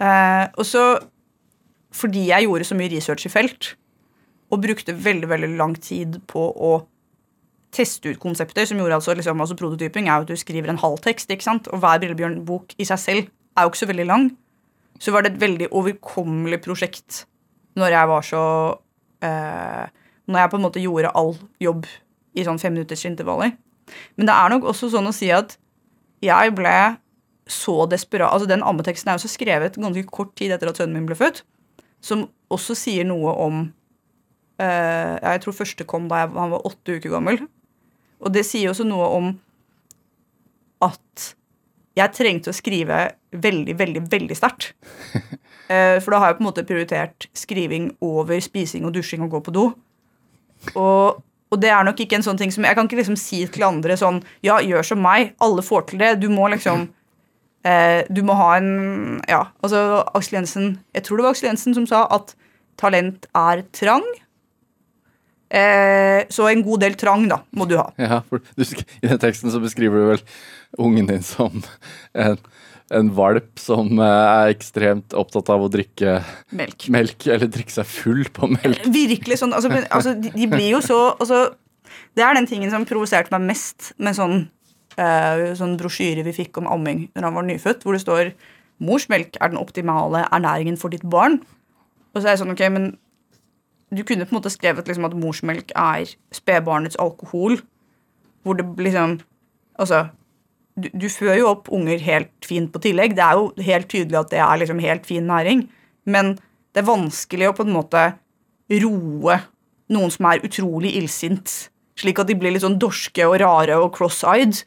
[0.02, 0.84] Uh, og så,
[1.94, 3.74] fordi jeg gjorde så mye research i felt,
[4.54, 6.74] og brukte veldig, veldig lang tid på å
[7.74, 10.82] teste ut konsepter, som gjorde altså, liksom, altså prototyping er jo at du skriver en
[10.82, 11.70] halv tekst, ikke sant?
[11.74, 14.30] og hver Brillebjørn-bok i seg selv er jo ikke så veldig lang.
[15.02, 17.24] Så var det et veldig overkommelig prosjekt
[17.80, 18.42] når jeg var så
[19.26, 19.86] eh,
[20.30, 21.88] Når jeg på en måte gjorde all jobb
[22.38, 23.56] i sånn femminuttersintervaller.
[24.16, 25.58] Men det er nok også sånn å si at
[26.24, 26.76] jeg ble
[27.50, 30.96] så desperat Altså Den ammeteksten er jo så skrevet ganske kort tid etter at sønnen
[30.96, 31.42] min ble født,
[32.04, 33.62] som også sier noe om
[34.62, 37.40] eh, Jeg tror første kom da jeg, han var åtte uker gammel.
[38.24, 39.32] Og det sier også noe om
[40.84, 41.34] at
[41.94, 43.00] jeg trengte å skrive
[43.32, 44.74] veldig, veldig, veldig sterkt.
[45.72, 49.30] Eh, For da har jeg på en måte prioritert skriving over spising og dusjing og
[49.32, 49.62] gå på do.
[50.76, 53.40] Og, og det er nok ikke en sånn ting som Jeg kan ikke liksom si
[53.48, 55.32] til andre sånn Ja, gjør som meg.
[55.40, 56.10] Alle får til det.
[56.20, 56.90] Du må liksom
[57.66, 61.78] eh, Du må ha en Ja, altså Aksel Jensen Jeg tror det var Aksel Jensen
[61.78, 62.36] som sa at
[62.80, 64.06] talent er trang.
[65.54, 67.92] Eh, så en god del trang, da, må du ha.
[68.02, 70.24] Ja, for du, I den teksten så beskriver du vel
[70.82, 71.60] ungen din som
[72.18, 72.40] en,
[72.90, 76.16] en valp som eh, er ekstremt opptatt av å drikke
[76.58, 76.88] Melk.
[76.90, 78.82] melk, eller drikke seg full på melk.
[78.90, 81.46] Virkelig sånn, altså, altså de, de blir jo så altså,
[82.18, 84.48] Det er den tingen som provoserte meg mest med sånn,
[84.98, 88.34] sånn brosjyre vi fikk om amming når han var nyfødt, hvor det står
[88.84, 91.40] 'Morsmelk er den optimale ernæringen for ditt barn'.
[92.14, 92.98] Og så er jeg sånn, ok, men
[93.94, 97.62] du kunne på en måte skrevet liksom at morsmelk er spedbarnets alkohol,
[98.44, 99.22] hvor det liksom
[99.74, 100.08] Altså,
[100.78, 103.16] du, du fører jo opp unger helt fint på tillegg.
[103.18, 105.64] Det er jo helt tydelig at det er liksom helt fin næring.
[106.06, 106.36] Men
[106.76, 108.04] det er vanskelig å på en måte
[108.70, 109.40] roe
[109.90, 113.94] noen som er utrolig illsint, slik at de blir litt sånn dorske og rare og
[113.98, 114.64] cross-eyed.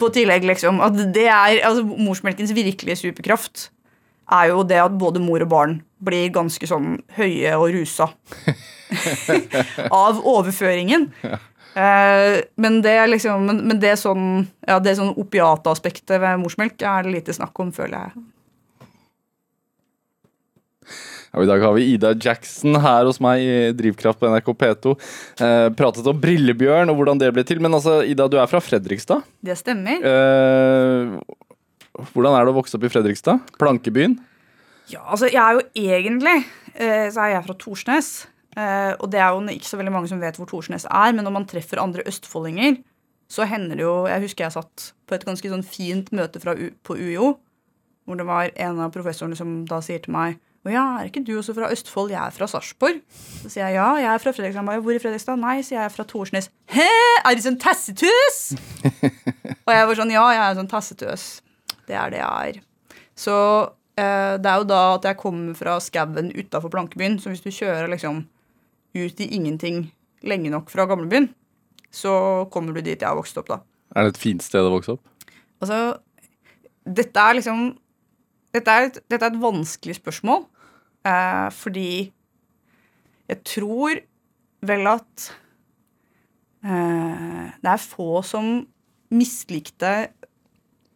[0.00, 0.80] På tillegg, liksom.
[0.84, 3.68] At det er, altså Morsmelkens virkelige superkraft
[4.32, 8.08] er jo det at både mor og barn blir ganske sånn høye og rusa
[10.04, 11.10] av overføringen.
[11.72, 17.06] Eh, men det liksom Men, men det sånn ja, det sånn opiataspektet ved morsmelk er
[17.06, 18.24] det lite snakk om, føler jeg.
[21.32, 24.90] Og I dag har vi Ida Jackson her hos meg i Drivkraft på NRK P2.
[25.40, 27.62] Eh, pratet om Brillebjørn og hvordan det ble til.
[27.64, 29.24] Men altså, Ida, du er fra Fredrikstad.
[29.40, 30.04] Det stemmer.
[30.04, 31.14] Eh,
[32.12, 33.40] hvordan er det å vokse opp i Fredrikstad?
[33.56, 34.18] Plankebyen?
[34.92, 36.36] Ja, altså jeg er jo egentlig
[36.74, 38.12] eh, så er jeg fra Torsnes.
[38.52, 41.24] Eh, og det er jo ikke så veldig mange som vet hvor Torsnes er, men
[41.24, 42.82] når man treffer andre østfoldinger,
[43.32, 46.52] så hender det jo Jeg husker jeg satt på et ganske sånn fint møte fra
[46.52, 47.38] U, på UiO,
[48.04, 51.24] hvor det var en av professorene som da sier til meg å ja, er ikke
[51.26, 52.12] du også fra Østfold?
[52.14, 53.00] Jeg er fra Sarpsborg.
[53.42, 54.66] Så sier jeg ja, jeg er fra Fredrikstad.
[54.68, 55.40] Bare, Hvor i Fredrikstad?
[55.42, 56.52] Nei, sier jeg er fra Torsnes.
[56.70, 56.86] Hæ,
[57.26, 58.38] er du sånn tassetøs?
[59.66, 61.24] og jeg var sånn ja, jeg er sånn tassetøs.
[61.88, 62.60] Det er det jeg er.
[63.18, 63.34] Så
[63.98, 67.18] eh, det er jo da at jeg kommer fra skauen utafor Plankebyen.
[67.18, 68.22] Så hvis du kjører liksom
[68.94, 69.88] ut i ingenting
[70.22, 71.32] lenge nok fra gamlebyen,
[71.90, 73.58] så kommer du dit jeg har vokst opp, da.
[73.96, 75.34] Er det et fint sted å vokse opp?
[75.62, 75.78] Altså,
[76.86, 77.72] dette er liksom
[78.52, 80.42] Dette er et, dette er et vanskelig spørsmål,
[81.06, 82.12] eh, fordi
[83.30, 84.02] jeg tror
[84.62, 85.28] vel at
[86.66, 88.54] eh, det er få som
[89.12, 89.92] mislikte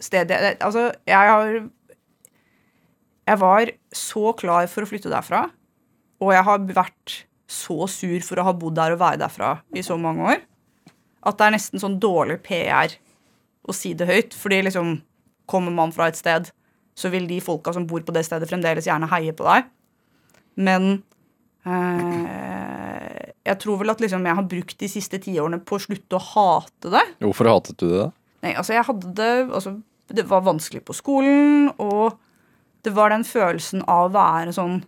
[0.01, 1.69] stedet Altså, jeg har
[3.27, 5.49] Jeg var så klar for å flytte derfra,
[6.23, 7.15] og jeg har vært
[7.51, 10.45] så sur for å ha bodd der og være derfra i så mange år,
[11.27, 12.95] at det er nesten sånn dårlig PR
[13.67, 14.37] å si det høyt.
[14.39, 14.93] Fordi liksom,
[15.51, 16.53] kommer man fra et sted,
[16.95, 19.67] så vil de folka som bor på det stedet, fremdeles gjerne heie på deg.
[20.57, 21.03] Men
[21.67, 26.19] eh, jeg tror vel at liksom jeg har brukt de siste tiårene på å slutte
[26.19, 27.05] å hate det.
[27.25, 28.07] Hvorfor hatet du det?
[28.07, 28.11] da?
[28.47, 29.79] Nei, altså jeg hadde det altså,
[30.13, 32.19] Det var vanskelig på skolen, og
[32.87, 34.81] det var den følelsen av å være sånn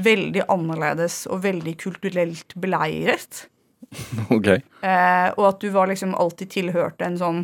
[0.00, 3.46] veldig annerledes og veldig kulturelt beleiret.
[4.32, 4.46] Ok.
[4.48, 7.40] Eh, og at du var liksom alltid tilhørte en sånn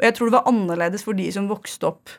[0.00, 2.14] Og jeg tror det var annerledes for de som vokste opp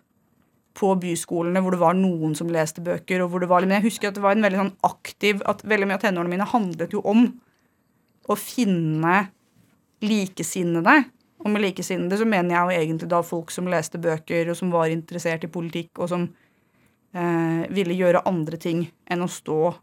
[0.80, 3.22] på byskolene, hvor det var noen som leste bøker.
[3.24, 5.64] og hvor det var, Men jeg husker at det var en veldig sånn aktiv At
[5.64, 7.26] veldig mye av tenårene mine handlet jo om
[8.30, 9.30] å finne
[10.06, 11.04] likesinnede.
[11.40, 14.72] Og med likesinnede så mener jeg jo egentlig da folk som leste bøker, og som
[14.72, 16.28] var interessert i politikk, og som
[17.16, 19.74] eh, ville gjøre andre ting enn å stå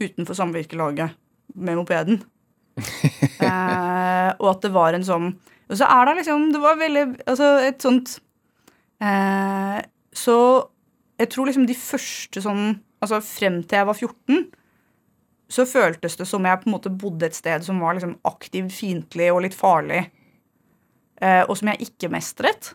[0.00, 1.18] utenfor samvirkelaget
[1.54, 2.22] med mopeden.
[3.44, 5.26] eh, og at det var en sånn
[5.68, 8.14] Og så er det liksom Det var veldig Altså et sånt
[9.02, 9.78] eh,
[10.14, 10.36] Så
[11.18, 12.66] jeg tror liksom de første sånn
[13.02, 14.44] Altså frem til jeg var 14,
[15.50, 18.70] så føltes det som jeg på en måte bodde et sted som var liksom aktivt
[18.70, 20.04] fiendtlig og litt farlig,
[21.18, 22.70] eh, og som jeg ikke mestret.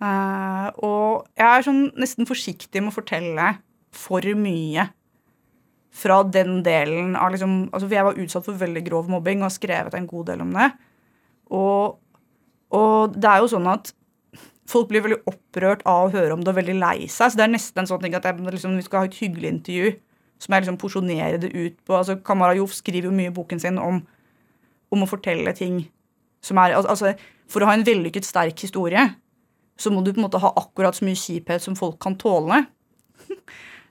[0.00, 3.50] Eh, og jeg er sånn nesten forsiktig med å fortelle
[3.92, 4.88] for mye
[5.98, 9.56] fra den delen av liksom altså Jeg var utsatt for veldig grov mobbing og har
[9.56, 10.68] skrevet en god del om det.
[11.54, 11.98] Og,
[12.76, 13.92] og det er jo sånn at
[14.68, 17.32] folk blir veldig opprørt av å høre om det og veldig lei seg.
[17.32, 19.52] Så det er nesten en sånn ting at jeg, liksom, vi skal ha et hyggelig
[19.54, 19.94] intervju,
[20.38, 23.34] så må jeg liksom porsjonere det ut på altså Kamara Joff skriver jo mye i
[23.34, 24.02] boken sin om,
[24.94, 25.80] om å fortelle ting
[26.44, 27.16] som er altså,
[27.50, 29.02] For å ha en vellykket, sterk historie,
[29.80, 32.66] så må du på en måte ha akkurat så mye kjiphet som folk kan tåle.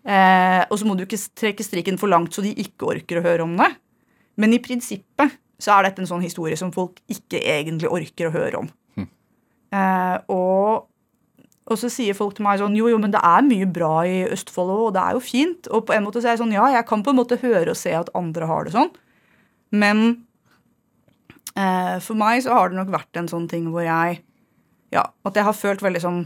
[0.07, 3.23] Eh, og så må du ikke trekke strikken for langt så de ikke orker å
[3.25, 3.65] høre om det.
[4.39, 8.31] Men i prinsippet så er dette en sånn historie som folk ikke egentlig orker å
[8.31, 8.69] høre om.
[9.75, 10.87] Eh, og,
[11.67, 14.21] og så sier folk til meg sånn Jo, jo, men det er mye bra i
[14.31, 15.71] Østfold òg, og det er jo fint.
[15.71, 17.73] Og på en måte så er jeg sånn Ja, jeg kan på en måte høre
[17.73, 18.93] og se at andre har det sånn,
[19.75, 20.05] men
[21.57, 24.21] eh, for meg så har det nok vært en sånn ting hvor jeg
[24.95, 26.23] Ja, at jeg har følt veldig sånn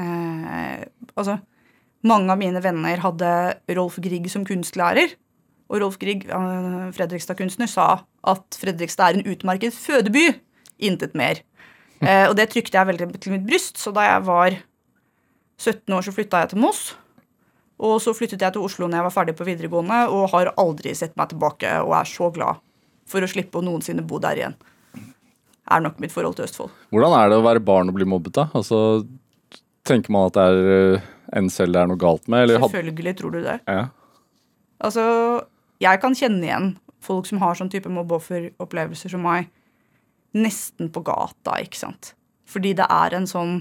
[0.00, 1.36] eh, Altså
[2.06, 3.30] mange av mine venner hadde
[3.74, 5.16] Rolf Grieg som kunstlærer.
[5.68, 10.40] Og Rolf Grieg, eh, Fredrikstad-kunstner, sa at Fredrikstad er en utmerket fødeby.
[10.78, 11.42] Intet mer.
[12.00, 14.56] Eh, og det trykte jeg veldig til mitt bryst, så da jeg var
[15.58, 16.82] 17 år, så flytta jeg til Moss.
[17.78, 20.94] Og så flyttet jeg til Oslo når jeg var ferdig på videregående, og har aldri
[20.98, 22.58] sett meg tilbake og er så glad
[23.08, 24.56] for å slippe å noensinne bo der igjen.
[25.68, 26.72] Er nok mitt forhold til Østfold.
[26.94, 28.46] Hvordan er det å være barn og bli mobbet, da?
[28.56, 29.04] Altså,
[29.88, 31.06] tenker man at det er eh,
[31.38, 32.46] en selv det er noe galt med?
[32.46, 33.60] Eller Selvfølgelig tror du det.
[33.68, 33.86] ja.
[34.78, 35.02] Altså,
[35.82, 36.68] jeg kan kjenne igjen
[37.02, 39.48] folk som har sånn type mobbeofferopplevelser som meg,
[40.38, 42.12] nesten på gata, ikke sant.
[42.48, 43.54] Fordi det er en sånn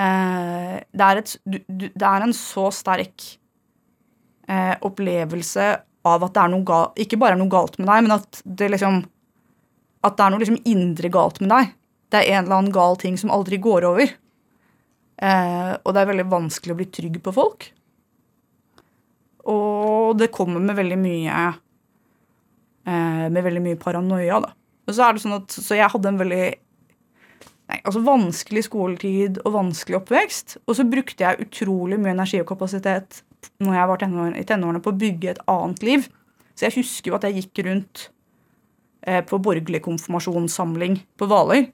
[0.00, 3.26] eh, det, er et, du, du, det er en så sterk
[4.48, 5.68] eh, opplevelse
[6.04, 8.42] av at det er noe galt Ikke bare er noe galt med deg, men at
[8.44, 9.02] det liksom
[10.04, 11.72] At det er noe liksom indre galt med deg.
[12.12, 14.10] Det er en eller annen gal ting som aldri går over.
[15.16, 17.70] Eh, og det er veldig vanskelig å bli trygg på folk.
[19.50, 21.40] Og det kommer med veldig mye
[22.88, 24.52] eh, Med veldig mye paranoia, da.
[24.84, 29.40] Og så er det sånn at Så jeg hadde en veldig nei, altså vanskelig skoletid
[29.44, 30.58] og vanskelig oppvekst.
[30.68, 33.22] Og så brukte jeg utrolig mye energi og kapasitet
[33.60, 36.06] når jeg var tenår, i tenårene på å bygge et annet liv.
[36.54, 38.08] Så jeg husker jo at jeg gikk rundt
[39.06, 41.68] eh, på borgerlig konfirmasjonssamling på Hvaler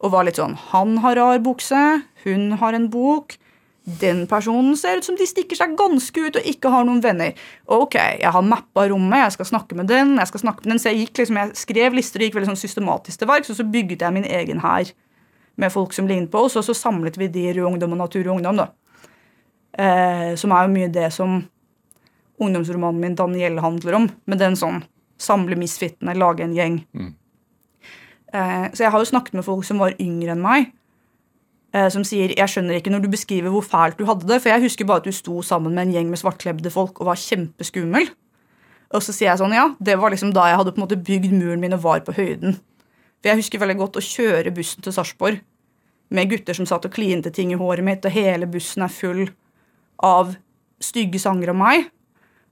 [0.00, 1.80] og var litt sånn Han har rar bukse,
[2.24, 3.36] hun har en bok.
[3.84, 7.32] Den personen ser ut som de stikker seg ganske ut og ikke har noen venner.
[7.64, 10.18] Ok, jeg har mappa rommet, jeg skal snakke med den.
[10.18, 12.50] jeg skal snakke med den, Så jeg, gikk liksom, jeg skrev lister og gikk veldig
[12.52, 14.92] sånn systematisk til verks, og så bygget jeg min egen hær
[15.56, 17.98] med folk som lignet på oss, og så samlet vi de i Rød Ungdom og
[18.04, 18.56] Natur og Ungdom.
[18.56, 18.68] da.
[19.78, 21.44] Eh, som er jo mye det som
[22.40, 24.10] ungdomsromanen min Danielle handler om.
[24.26, 24.82] Med den sånn
[25.20, 26.80] samle misfitene, lage en gjeng.
[28.32, 30.70] Eh, så jeg har jo snakket med folk som var yngre enn meg,
[31.70, 34.64] som sier jeg skjønner ikke når du beskriver hvor fælt du hadde det, for jeg
[34.64, 38.08] husker bare at du sto sammen med en gjeng med svartkledde folk og var kjempeskummel.
[38.90, 40.98] Og så sier jeg sånn, ja, det var liksom da jeg hadde på en måte
[40.98, 42.58] bygd muren min og var på høyden.
[43.20, 45.38] For jeg husker veldig godt å kjøre bussen til Sarpsborg
[46.10, 49.28] med gutter som satt og klinte ting i håret mitt, og hele bussen er full
[50.02, 50.34] av
[50.82, 51.86] stygge sanger om meg.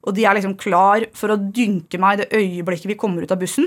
[0.07, 3.41] Og de er liksom klar for å dynke meg det øyeblikket vi kommer ut av
[3.41, 3.67] bussen.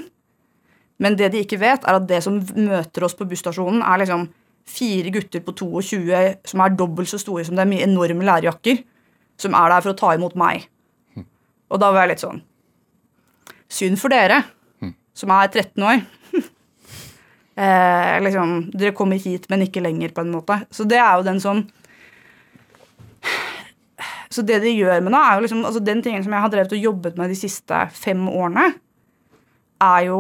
[1.02, 4.30] Men det de ikke vet, er at det som møter oss på busstasjonen, er liksom
[4.68, 8.84] fire gutter på 22 som er dobbelt så store som dem i enorme lærjakker,
[9.42, 10.68] som er der for å ta imot meg.
[11.72, 12.42] Og da var jeg litt sånn
[13.72, 14.42] Synd for dere,
[15.16, 16.02] som er 13 år.
[17.64, 20.58] eh, liksom, dere kommer hit, men ikke lenger, på en måte.
[20.76, 21.64] Så det er jo den sånn
[24.32, 26.52] Så det de gjør med nå, er jo liksom altså Den tingen som jeg har
[26.52, 28.74] drevet og jobbet med de siste fem årene,
[29.88, 30.20] er jo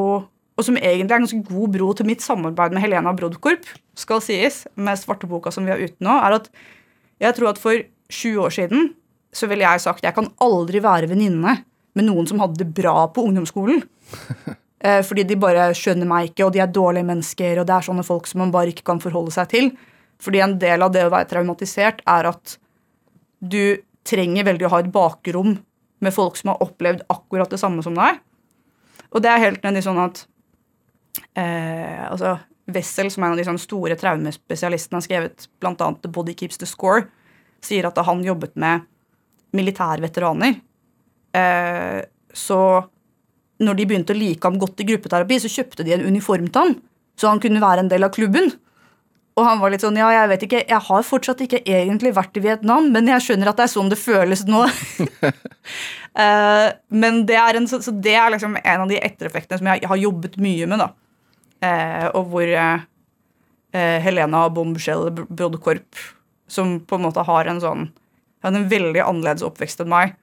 [0.59, 3.65] og som egentlig er en ganske god bro til mitt samarbeid med Helena Brodkorp,
[3.97, 6.49] skal sies, med svarteboka som vi har ute nå, er at
[7.21, 8.91] jeg tror at for sju år siden
[9.31, 11.61] så ville jeg sagt jeg kan aldri være venninne
[11.95, 13.83] med noen som hadde det bra på ungdomsskolen.
[14.81, 17.85] Eh, fordi de bare skjønner meg ikke, og de er dårlige mennesker, og det er
[17.85, 19.67] sånne folk som man bare ikke kan forholde seg til.
[20.17, 22.55] Fordi en del av det å være traumatisert er at
[23.45, 23.77] du
[24.09, 25.51] trenger veldig å ha et bakrom
[26.01, 28.17] med folk som har opplevd akkurat det samme som deg.
[29.13, 30.23] Og det er helt nødvendig sånn at
[31.35, 32.37] altså
[32.71, 35.75] Wessel, som er en av de sånne store traumespesialistene, har skrevet bl.a.
[35.75, 37.05] The Body Keeps the Score,
[37.63, 38.85] sier at da han jobbet med
[39.57, 40.57] militærveteraner,
[41.37, 41.99] eh,
[42.31, 42.59] så
[43.61, 46.61] når de begynte å like ham godt i gruppeterapi, så kjøpte de en uniform til
[46.63, 46.77] han,
[47.19, 48.53] så han kunne være en del av klubben.
[49.39, 52.37] Og han var litt sånn Ja, jeg vet ikke, jeg har fortsatt ikke egentlig vært
[52.37, 54.65] i Vietnam, men jeg skjønner at det er sånn det føles nå.
[56.11, 59.69] Eh, men det er, en, så, så det er liksom en av de ettereffektene som
[59.69, 60.89] jeg har jobbet mye med, da.
[61.63, 62.81] Eh, og hvor eh,
[64.03, 66.01] Helena Bombshell Brodkorp,
[66.51, 67.87] som på en måte har en sånn
[68.43, 70.17] Har en veldig annerledes oppvekst enn meg,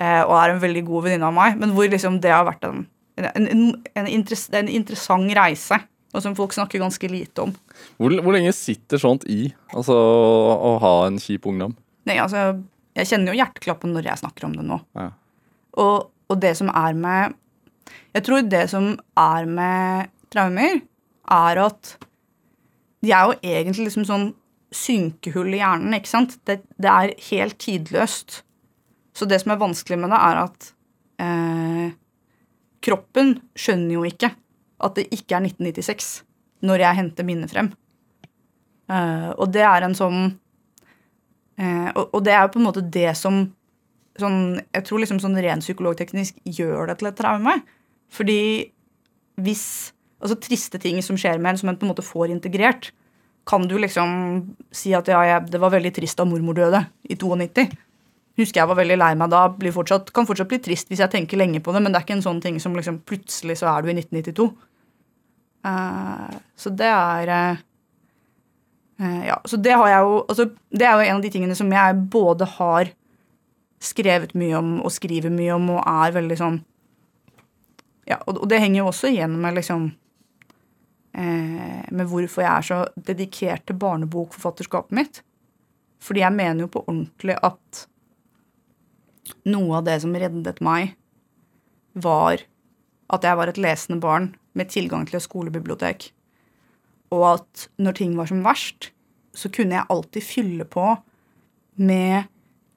[0.00, 2.86] og er en veldig god venninne av meg, men hvor liksom det har vært en,
[3.20, 3.62] en, en,
[3.98, 5.76] en, interess, en interessant reise.
[6.16, 7.52] Og som folk snakker ganske lite om.
[8.00, 9.50] Hvor, hvor lenge sitter sånt i?
[9.76, 11.76] Altså å, ha en kjip ungdom?
[12.08, 12.62] Nei, altså,
[12.96, 14.80] Jeg kjenner jo hjerteklappen når jeg snakker om det nå.
[14.96, 15.10] Ja.
[15.78, 17.36] Og, og det som er med
[18.16, 20.80] Jeg tror det som er med traumer,
[21.28, 21.94] er at
[23.04, 24.26] de er jo egentlig liksom sånn
[24.74, 25.94] synkehull i hjernen.
[25.96, 26.34] ikke sant?
[26.48, 28.42] Det, det er helt tidløst.
[29.16, 30.68] Så det som er vanskelig med det, er at
[31.24, 31.86] eh,
[32.84, 34.32] kroppen skjønner jo ikke
[34.78, 36.10] at det ikke er 1996
[36.68, 37.70] når jeg henter minnet frem.
[38.88, 40.20] Uh, og det er en sånn
[41.60, 43.42] uh, og, og det er jo på en måte det som
[44.18, 47.54] sånn, Jeg tror liksom sånn ren psykologteknisk gjør det til et traume.
[48.10, 48.40] Fordi
[49.38, 52.88] hvis Altså triste ting som skjer med en, som en på en måte får integrert,
[53.46, 54.08] kan du liksom
[54.74, 57.68] si at ja, jeg, det var veldig trist da mormor døde i 92.
[58.38, 59.44] husker jeg var veldig lei meg da.
[59.74, 62.16] Fortsatt, kan fortsatt bli trist hvis jeg tenker lenge på det, men det er ikke
[62.18, 64.48] en sånn ting som liksom plutselig så er du i 1992.
[65.64, 67.60] Eh, så det er eh,
[69.00, 71.56] eh, Ja, så det har jeg jo altså, Det er jo en av de tingene
[71.58, 72.92] som jeg både har
[73.82, 76.60] skrevet mye om og skriver mye om og er veldig sånn
[78.06, 79.90] Ja, og, det henger jo også igjen med liksom
[81.18, 85.16] Med hvorfor jeg er så dedikert til barnebokforfatterskapet mitt.
[86.04, 87.80] Fordi jeg mener jo på ordentlig at
[89.48, 90.92] noe av det som reddet meg,
[91.98, 92.44] var
[93.08, 96.10] at jeg var et lesende barn med tilgang til et skolebibliotek.
[97.14, 98.90] Og at når ting var som verst,
[99.34, 100.96] så kunne jeg alltid fylle på
[101.78, 102.28] med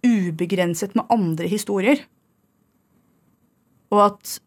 [0.05, 2.05] ubegrenset med andre historier.
[3.91, 4.39] Og at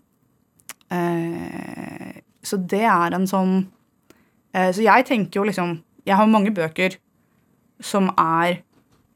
[0.95, 3.67] eh, Så det er en sånn
[4.55, 5.75] eh, Så jeg tenker jo liksom
[6.07, 6.97] Jeg har mange bøker
[7.85, 8.63] som er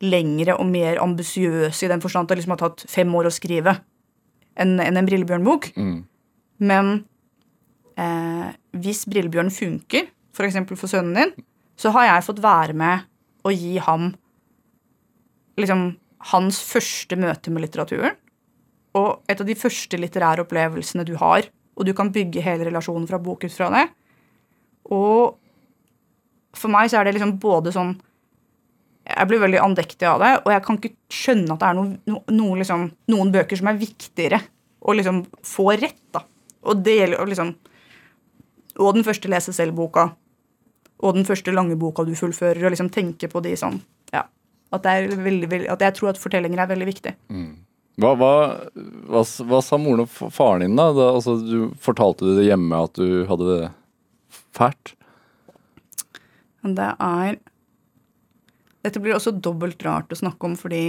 [0.04, 3.32] lengre og mer ambisiøse i den forstand at det liksom har tatt fem år å
[3.32, 3.72] skrive
[4.58, 5.70] enn en, en Brillebjørn-bok.
[5.78, 6.02] Mm.
[6.58, 7.04] Men
[7.98, 10.58] eh, hvis Brillebjørn funker, f.eks.
[10.68, 11.46] For, for sønnen din,
[11.78, 13.06] så har jeg fått være med
[13.46, 14.10] og gi ham
[15.58, 15.92] liksom
[16.32, 18.16] hans første møte med litteraturen.
[18.98, 21.46] Og et av de første litterære opplevelsene du har.
[21.78, 23.84] Og du kan bygge hele relasjonen fra bok ut fra det.
[24.94, 25.38] Og
[26.58, 27.96] for meg så er det liksom både sånn
[29.08, 31.92] Jeg blir veldig andektig av det, og jeg kan ikke skjønne at det er noe,
[32.12, 34.40] no, noe liksom, noen bøker som er viktigere
[34.84, 36.20] å liksom få rett, da.
[36.66, 37.52] Og det gjelder jo liksom
[38.78, 40.08] Og den første lese selv-boka.
[41.02, 43.80] Og den første lange boka du fullfører, og liksom tenke på de sånn.
[44.14, 44.24] Ja.
[44.70, 47.12] At, det veldig, veldig, at jeg tror at fortellinger er veldig viktig.
[47.98, 48.32] Hva, hva,
[49.10, 50.92] hva, hva sa moren og faren din, da?
[50.94, 53.70] da altså, du Fortalte du det hjemme at du hadde det
[54.54, 54.94] fælt?
[56.68, 57.38] Det er
[58.84, 60.84] Dette blir også dobbelt rart å snakke om, fordi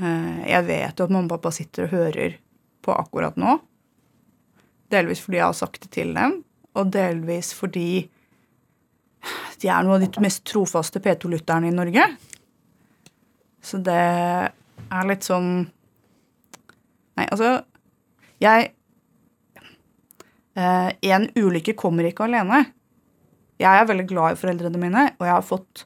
[0.00, 2.38] eh, jeg vet jo at mamma og pappa sitter og hører
[2.82, 3.58] på akkurat nå.
[4.92, 6.40] Delvis fordi jeg har sagt det til dem,
[6.76, 8.04] og delvis fordi
[9.62, 12.08] de er noen av de mest trofaste P2-lytterne i Norge.
[13.62, 15.52] Så det er litt sånn
[17.12, 17.60] Nei, altså
[18.42, 18.70] Jeg
[20.56, 22.64] eh, En ulykke kommer ikke alene.
[23.60, 25.84] Jeg er veldig glad i foreldrene mine, og jeg har fått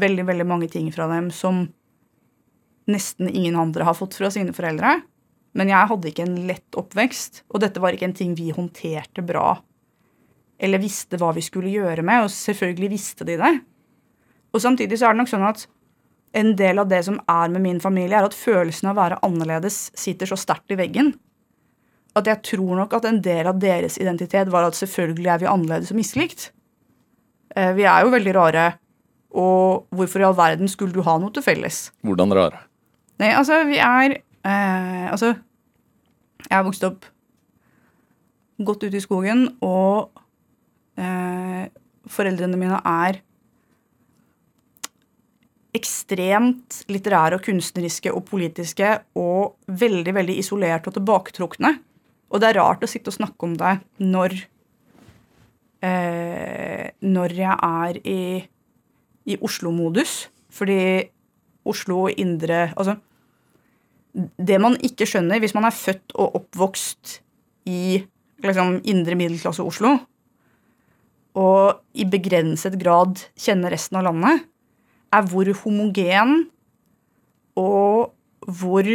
[0.00, 1.66] veldig veldig mange ting fra dem som
[2.90, 4.96] nesten ingen andre har fått fra sine foreldre.
[5.58, 9.24] Men jeg hadde ikke en lett oppvekst, og dette var ikke en ting vi håndterte
[9.26, 9.58] bra.
[10.62, 13.52] Eller visste hva vi skulle gjøre med, og selvfølgelig visste de det.
[14.52, 15.66] Og samtidig så er det nok sånn at
[16.32, 19.20] en del av det som er med min familie, er at følelsen av å være
[19.26, 21.12] annerledes sitter så sterkt i veggen.
[22.16, 25.50] At jeg tror nok at en del av deres identitet var at selvfølgelig er vi
[25.52, 26.50] annerledes og mislikt.
[27.56, 28.66] Eh, Vi er jo veldig rare,
[29.32, 31.90] og hvorfor i all verden skulle du ha noe til felles?
[32.04, 32.64] Hvordan rare?
[33.20, 35.34] Nei, altså, vi er eh, Altså,
[36.48, 37.06] jeg har vokst opp
[38.62, 40.10] godt ute i skogen, og
[41.00, 41.68] eh,
[42.10, 43.22] foreldrene mine er
[45.72, 51.72] ekstremt litterære og kunstneriske og politiske og veldig, veldig isolerte og tilbaketrukne.
[52.32, 54.36] Og det er rart å sitte og snakke om det når
[55.84, 58.44] eh, Når jeg er i,
[59.26, 60.28] i Oslo-modus.
[60.52, 61.08] Fordi
[61.64, 62.96] Oslo og indre Altså,
[64.12, 67.18] det man ikke skjønner hvis man er født og oppvokst
[67.70, 68.02] i
[68.44, 69.96] liksom, indre middelklasse Oslo,
[71.38, 74.42] og i begrenset grad kjenner resten av landet,
[75.12, 76.42] er hvor homogen
[77.56, 78.12] og
[78.60, 78.88] hvor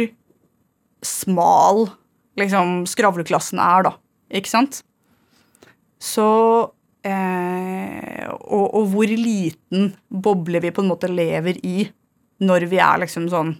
[1.04, 1.86] smal
[2.38, 3.94] liksom, skravleklassen er, da.
[4.34, 4.82] Ikke sant?
[5.98, 6.26] Så
[7.06, 11.88] eh, og, og hvor liten boble vi på en måte lever i
[12.44, 13.56] når vi er liksom sånn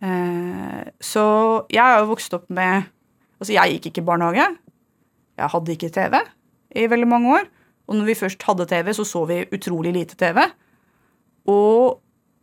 [0.00, 1.22] Så
[1.68, 2.88] jeg har jo vokst opp med
[3.40, 4.44] Altså, jeg gikk ikke i barnehage.
[5.40, 6.18] Jeg hadde ikke TV
[6.76, 7.46] i veldig mange år.
[7.88, 10.42] Og når vi først hadde TV, så så vi utrolig lite TV.
[11.48, 12.02] Og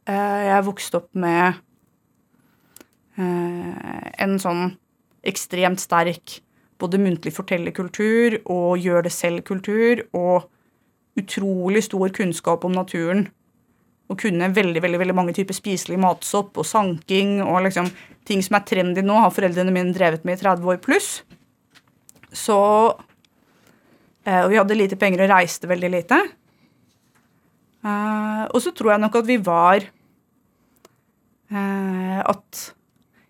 [0.10, 1.60] eh, jeg vokste opp med
[3.22, 4.74] eh, en sånn
[5.22, 6.40] ekstremt sterk
[6.82, 10.50] både muntlig fortellerkultur og gjør det selv-kultur og
[11.18, 13.28] utrolig stor kunnskap om naturen.
[14.08, 17.90] Og kunne veldig veldig, veldig mange typer spiselig matsopp og sanking og liksom
[18.28, 21.10] ting som er trendy nå, har foreldrene mine drevet med i 30 år pluss.
[22.36, 22.58] Så
[24.28, 26.18] eh, Og vi hadde lite penger og reiste veldig lite.
[27.88, 29.86] Eh, og så tror jeg nok at vi var
[31.52, 32.74] eh, At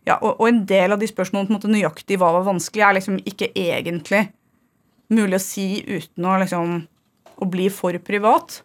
[0.08, 2.96] ja, og, en del av de spørsmålene på en måte nøyaktig hva var vanskelig, er
[2.96, 4.30] liksom ikke egentlig
[5.12, 6.78] mulig å si uten å liksom
[7.44, 8.62] å bli for privat.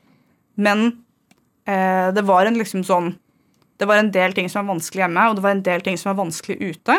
[0.55, 1.02] Men
[1.67, 3.13] det var en liksom sånn
[3.79, 5.97] Det var en del ting som var vanskelig hjemme, og det var en del ting
[5.99, 6.97] som var vanskelig ute.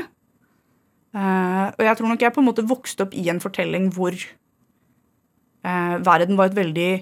[1.14, 4.16] Eh, og jeg tror nok jeg på en måte vokste opp i en fortelling hvor
[4.18, 6.94] eh, verden var et veldig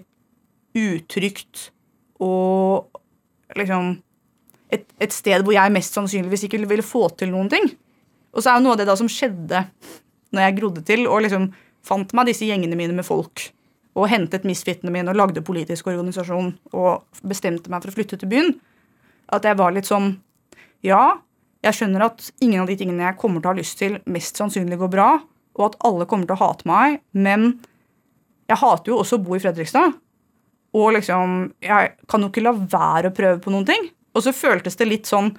[0.81, 1.69] utrygt
[2.19, 2.91] og
[3.55, 3.93] liksom
[4.71, 7.71] et, et sted hvor jeg mest sannsynligvis ikke ville få til noen ting.
[8.35, 9.63] Og så er jo noe av det da som skjedde
[10.35, 11.49] når jeg grodde til og liksom
[11.87, 13.47] fant meg disse gjengene mine med folk
[13.97, 18.31] og hentet misfittene mine og lagde politisk organisasjon og bestemte meg for å flytte til
[18.31, 18.53] byen,
[19.31, 20.15] at jeg var litt sånn
[20.81, 21.21] Ja,
[21.61, 24.39] jeg skjønner at ingen av de tingene jeg kommer til å ha lyst til, mest
[24.39, 25.09] sannsynlig går bra,
[25.59, 27.59] og at alle kommer til å hate meg, men
[28.49, 29.93] jeg hater jo også å bo i Fredrikstad.
[30.75, 33.89] Og liksom Jeg kan jo ikke la være å prøve på noen ting.
[34.15, 35.33] Og så føltes det litt sånn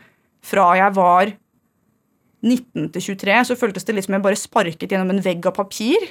[0.45, 1.33] fra jeg var
[2.43, 5.55] 19 til 23, så føltes det litt som jeg bare sparket gjennom en vegg av
[5.55, 6.09] papir.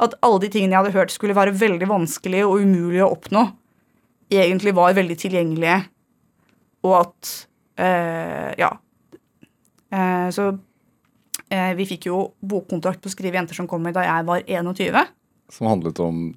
[0.00, 3.44] At alle de tingene jeg hadde hørt skulle være veldig vanskelig og umulig å oppnå,
[4.32, 5.82] egentlig var veldig tilgjengelige.
[6.88, 7.34] Og at
[7.80, 8.72] eh, Ja.
[9.90, 10.44] Eh, så
[11.50, 15.00] eh, vi fikk jo bokkontrakt på Skrive jenter som kommer da jeg var 21.
[15.50, 16.28] Som handlet om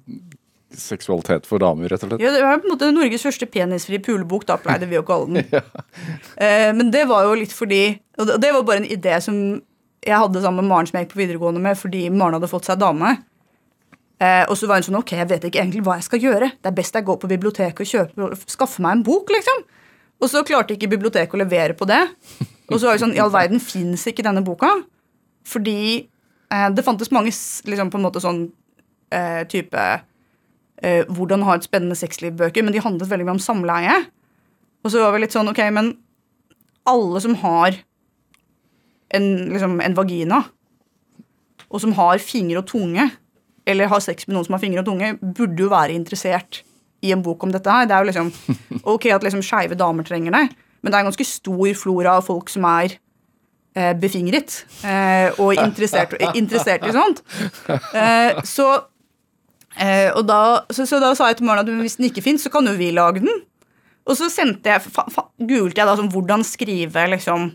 [0.74, 2.22] seksualitet for damer, rett og slett?
[2.24, 5.38] Ja, Det var på en måte Norges første penisfrie pulebok, da pleide vi å kalle
[5.38, 5.62] den.
[6.42, 7.84] eh, men det var jo litt fordi
[8.18, 9.38] Og det var bare en idé som
[10.04, 12.66] jeg hadde sammen med Maren som jeg gikk på videregående med, fordi Maren hadde fått
[12.68, 13.14] seg dame.
[14.24, 16.50] Eh, og så var hun sånn Ok, jeg vet ikke egentlig hva jeg skal gjøre.
[16.56, 19.64] Det er best jeg går på biblioteket og kjøper, skaffer meg en bok, liksom.
[20.22, 22.00] Og så klarte ikke biblioteket å levere på det.
[22.70, 24.70] Og så var det sånn, i all verden fins ikke denne boka.
[25.44, 28.46] Fordi eh, det fantes mange liksom på en måte sånn
[29.12, 29.82] eh, type
[30.84, 33.98] eh, hvordan ha et spennende sexliv-bøker, men de handlet veldig mye om samleie.
[34.84, 35.92] Og så var vi litt sånn, ok, men
[36.88, 37.76] alle som har
[39.14, 40.40] en, liksom, en vagina,
[41.68, 43.08] og som har finger og tunge,
[43.66, 46.62] eller har sex med noen som har fingre og tunge, burde jo være interessert
[47.04, 47.88] i en bok om dette her.
[47.88, 48.32] Det er jo liksom
[48.94, 50.44] ok at liksom skeive damer trenger det,
[50.82, 52.96] men det er en ganske stor flora av folk som er
[53.76, 57.24] eh, befingret eh, og interessert, interessert i sånt.
[57.68, 58.68] Eh, så,
[59.80, 62.52] eh, da, så, så da sa jeg til Maren at hvis den ikke fins, så
[62.52, 63.44] kan jo vi lage den.
[64.04, 67.54] Og så sendte jeg, fa, fa, googlet jeg da sånn hvordan skrive liksom,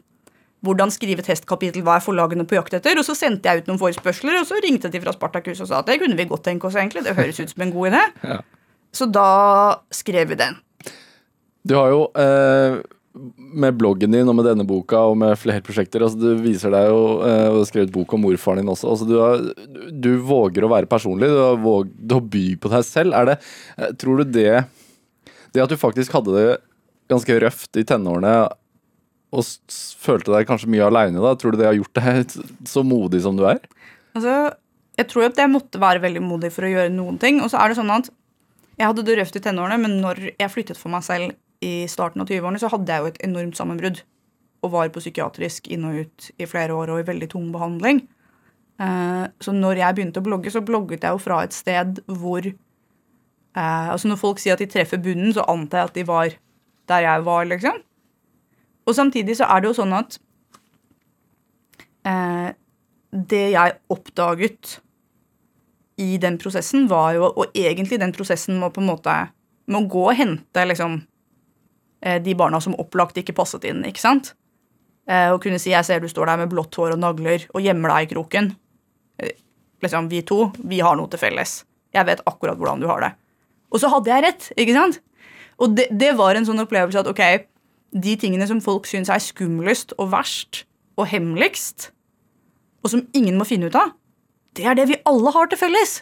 [0.65, 3.79] hvordan skrive testkapittel, hva er forlagene på jakt etter, og så sendte jeg ut noen
[3.81, 6.67] forespørsler, og så ringte de fra Spartakus og sa at det kunne vi godt tenke
[6.67, 7.05] oss, egentlig.
[7.07, 8.05] Det høres ut som en god idé.
[8.29, 8.41] Ja.
[8.95, 9.29] Så da
[9.93, 10.55] skrev vi den.
[11.61, 12.79] Du har jo eh,
[13.37, 16.87] med bloggen din og med denne boka og med flere prosjekter altså Du viser deg
[16.89, 18.89] jo eh, og du har skrevet bok om morfaren din også.
[18.93, 19.43] Altså du, har,
[19.93, 21.29] du våger å være personlig.
[21.29, 23.17] Du har våget å by på deg selv.
[23.17, 23.37] Er det,
[23.77, 24.63] eh, tror du det
[25.53, 26.49] Det at du faktisk hadde det
[27.09, 28.33] ganske røft i tenårene
[29.29, 29.45] og
[30.01, 32.33] følte deg kanskje mye aleine da, tror du det har gjort deg
[32.69, 33.61] så modig som du er?
[34.17, 34.35] Altså,
[34.99, 37.39] jeg tror at jeg måtte være veldig modig for å gjøre noen ting.
[37.43, 38.09] Og så er det sånn at
[38.79, 42.23] jeg hadde det røft i tenårene, men når jeg flyttet for meg selv i starten
[42.23, 44.01] av 20-årene, så hadde jeg jo et enormt sammenbrudd.
[44.63, 48.01] Og var på psykiatrisk inn og ut i flere år og i veldig tung behandling.
[48.79, 52.45] Eh, så når jeg begynte å blogge, så blogget jeg jo fra et sted hvor
[52.47, 56.35] eh, Altså når folk sier at de treffer bunnen, så antar jeg at de var
[56.89, 57.83] der jeg var, liksom.
[58.89, 60.17] Og samtidig så er det jo sånn at
[62.09, 62.49] eh,
[63.11, 64.79] det jeg oppdaget
[65.99, 69.15] i den prosessen, var jo Og egentlig den prosessen må på en måte
[69.69, 70.95] må gå og hente liksom
[72.01, 74.31] eh, de barna som opplagt ikke passet inn, ikke sant?
[75.09, 77.61] Eh, og kunne si 'jeg ser du står der med blått hår og nagler og
[77.61, 78.55] gjemmer deg i kroken'.
[79.19, 79.37] Eh,
[79.81, 81.65] liksom, Vi to, vi har noe til felles.
[81.93, 83.13] Jeg vet akkurat hvordan du har det.
[83.71, 84.99] Og så hadde jeg rett, ikke sant?
[85.59, 87.45] Og det, det var en sånn opplevelse at ok,
[87.91, 90.63] de tingene som folk syns er skumlest og verst
[90.99, 91.89] og hemmeligst,
[92.83, 93.93] og som ingen må finne ut av,
[94.57, 95.99] det er det vi alle har til felles.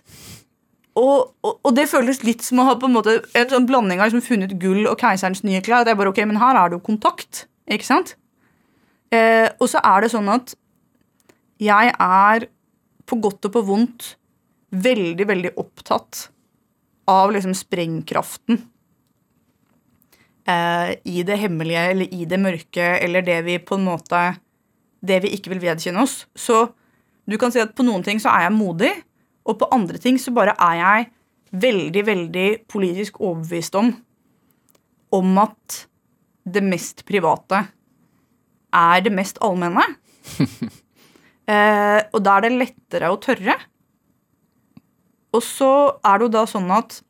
[0.98, 4.02] Og, og, og det føles litt som å ha på en måte en sånn blanding
[4.02, 5.86] av liksom funnet gull og keiserens nye klær.
[5.86, 7.46] Det er bare, ok, Men her er det jo kontakt.
[7.70, 8.16] ikke sant?
[9.14, 10.56] Eh, og så er det sånn at
[11.62, 12.48] jeg er
[13.08, 14.16] på godt og på vondt
[14.74, 16.28] veldig, veldig opptatt
[17.08, 18.66] av liksom sprengkraften
[20.48, 24.22] i det hemmelige eller i det mørke eller det vi på en måte
[25.04, 26.22] Det vi ikke vil vedkjenne oss.
[26.32, 26.70] Så
[27.28, 28.94] du kan si at på noen ting så er jeg modig,
[29.44, 31.10] og på andre ting så bare er jeg
[31.52, 33.92] veldig, veldig politisk overbevist om
[35.16, 35.88] om at
[36.48, 37.62] det mest private
[38.76, 39.84] er det mest allmenne.
[41.52, 43.56] eh, og da er det lettere å tørre.
[45.36, 45.72] Og så
[46.04, 47.02] er det jo da sånn at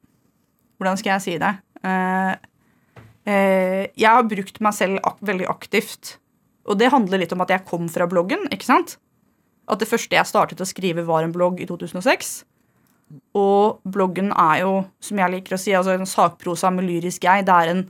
[0.77, 1.49] Hvordan skal jeg si det?
[1.81, 2.35] Eh, eh,
[3.27, 6.13] jeg har brukt meg selv ak veldig aktivt.
[6.67, 8.45] Og det handler litt om at jeg kom fra bloggen.
[8.51, 8.97] ikke sant?
[9.67, 12.45] At det første jeg startet å skrive, var en blogg i 2006.
[13.39, 14.73] Og bloggen er jo,
[15.03, 17.47] som jeg liker å si, altså en sakprosa med lyrisk jeg.
[17.47, 17.85] Det er en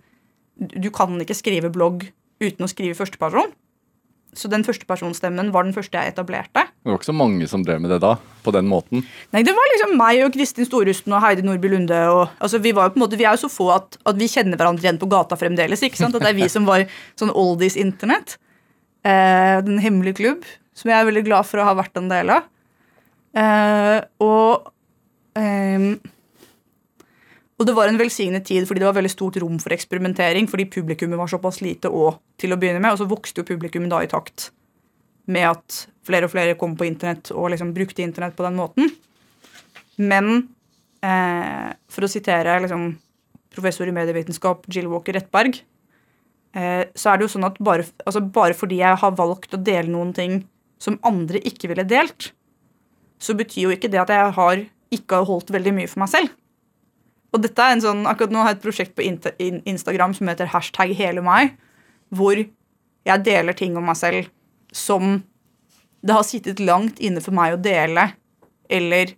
[0.58, 2.08] Du kan ikke skrive blogg
[2.42, 3.52] uten å skrive førsteperson.
[4.38, 6.68] Så den førstepersonstemmen var den første jeg etablerte.
[6.70, 8.14] Det var ikke så mange som drev med det da,
[8.46, 9.02] på den måten.
[9.34, 12.02] Nei, det var liksom meg og Kristin Storusten og Heidi Nordby Lunde.
[12.14, 14.20] Og, altså, vi, var jo på en måte, vi er jo så få at, at
[14.20, 15.84] vi kjenner hverandre igjen på gata fremdeles.
[15.84, 16.18] ikke sant?
[16.18, 16.86] At det er vi som var
[17.20, 18.38] sånn oldies internett.
[19.08, 20.46] Eh, den hemmelige klubb,
[20.78, 22.48] som jeg er veldig glad for å ha vært en del av.
[23.38, 24.70] Eh, og
[25.38, 25.98] ehm,
[27.58, 30.68] og det var en velsignet tid fordi det var veldig stort rom for eksperimentering fordi
[30.78, 34.03] publikummet var såpass lite og til å begynne med, og så vokste jo publikummet da
[34.05, 34.51] i takt
[35.28, 38.93] med at flere og flere kom på internett og liksom brukte internett på den måten.
[39.97, 40.30] Men
[41.03, 42.93] eh, for å sitere liksom,
[43.51, 45.60] professor i medievitenskap Jill Walker Rettberg,
[46.55, 49.60] eh, så er det jo sånn at bare, altså bare fordi jeg har valgt å
[49.60, 50.39] dele noen ting
[50.80, 52.32] som andre ikke ville delt,
[53.20, 56.14] så betyr jo ikke det at jeg har ikke har holdt veldig mye for meg
[56.14, 56.36] selv.
[57.36, 59.06] Og dette er en sånn, akkurat nå har jeg et prosjekt på
[59.68, 61.56] Instagram som heter hashtag hele meg,
[62.16, 64.30] hvor jeg deler ting om meg selv
[64.76, 65.20] som
[66.08, 68.06] det har sittet langt inne for meg å dele,
[68.70, 69.12] eller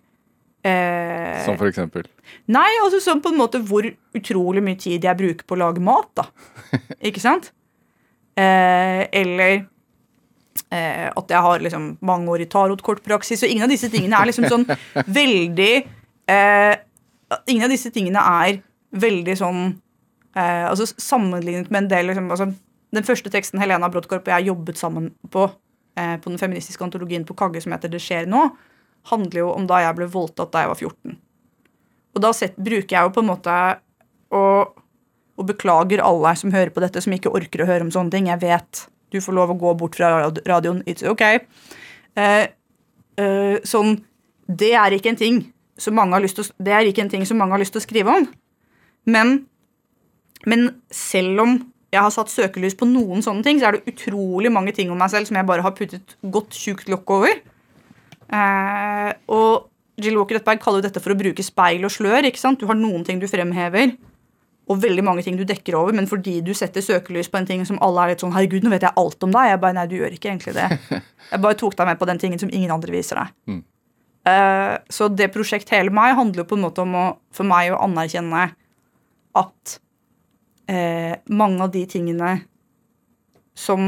[0.66, 2.08] eh, Som for eksempel.
[2.50, 3.86] Nei, altså sånn på en måte hvor
[4.16, 6.26] utrolig mye tid jeg bruker på å lage mat, da.
[7.10, 7.52] Ikke sant?
[8.38, 9.62] Eh, eller
[10.70, 14.30] eh, at jeg har liksom mange år i tarotkortpraksis, og ingen av disse tingene er
[14.30, 14.66] liksom sånn
[15.20, 15.72] veldig
[16.30, 16.74] eh,
[17.46, 18.60] Ingen av disse tingene er
[18.90, 19.62] veldig sånn
[20.34, 22.50] eh, altså Sammenlignet med en del liksom, altså,
[22.96, 25.46] Den første teksten Helena Brodkorp og jeg jobbet sammen på,
[25.98, 28.48] eh, på den feministiske antologien på Kagge som heter Det skjer nå,
[29.12, 31.18] handler jo om da jeg ble voldtatt da jeg var 14.
[32.10, 33.56] Og da set, bruker jeg jo på en måte
[34.34, 34.74] og,
[35.38, 38.28] og beklager alle som hører på dette, som ikke orker å høre om sånne ting.
[38.30, 40.10] Jeg vet du får lov å gå bort fra
[40.46, 40.82] radioen.
[40.86, 41.24] It's ok.
[42.18, 42.44] Eh,
[43.18, 44.00] eh, sånn
[44.50, 45.36] Det er ikke en ting
[45.80, 47.74] som mange har lyst til å, det er ikke en ting som mange har lyst
[47.76, 48.26] til å skrive om.
[49.10, 49.38] Men,
[50.48, 51.56] men selv om
[51.90, 55.00] jeg har satt søkelys på noen sånne ting, så er det utrolig mange ting om
[55.00, 57.40] meg selv som jeg bare har puttet godt tjukt lokk over.
[58.30, 59.66] Eh, og
[60.00, 62.28] Jill Walker Rettberg kaller jo dette for å bruke speil og slør.
[62.28, 62.60] ikke sant?
[62.60, 63.96] Du har noen ting du fremhever,
[64.70, 67.64] og veldig mange ting du dekker over, men fordi du setter søkelys på en ting
[67.66, 69.86] som alle er litt sånn 'Herregud, nå vet jeg alt om deg.' Jeg bare, nei,
[69.90, 70.68] du gjør ikke egentlig det.
[71.32, 73.34] Jeg bare tok deg med på den tingen som ingen andre viser deg.
[73.46, 73.64] Mm.
[74.28, 77.72] Eh, så det prosjekt hele meg handler jo på en måte om å, for meg
[77.72, 78.50] å anerkjenne
[79.40, 79.76] at
[80.68, 82.34] eh, mange av de tingene
[83.56, 83.86] som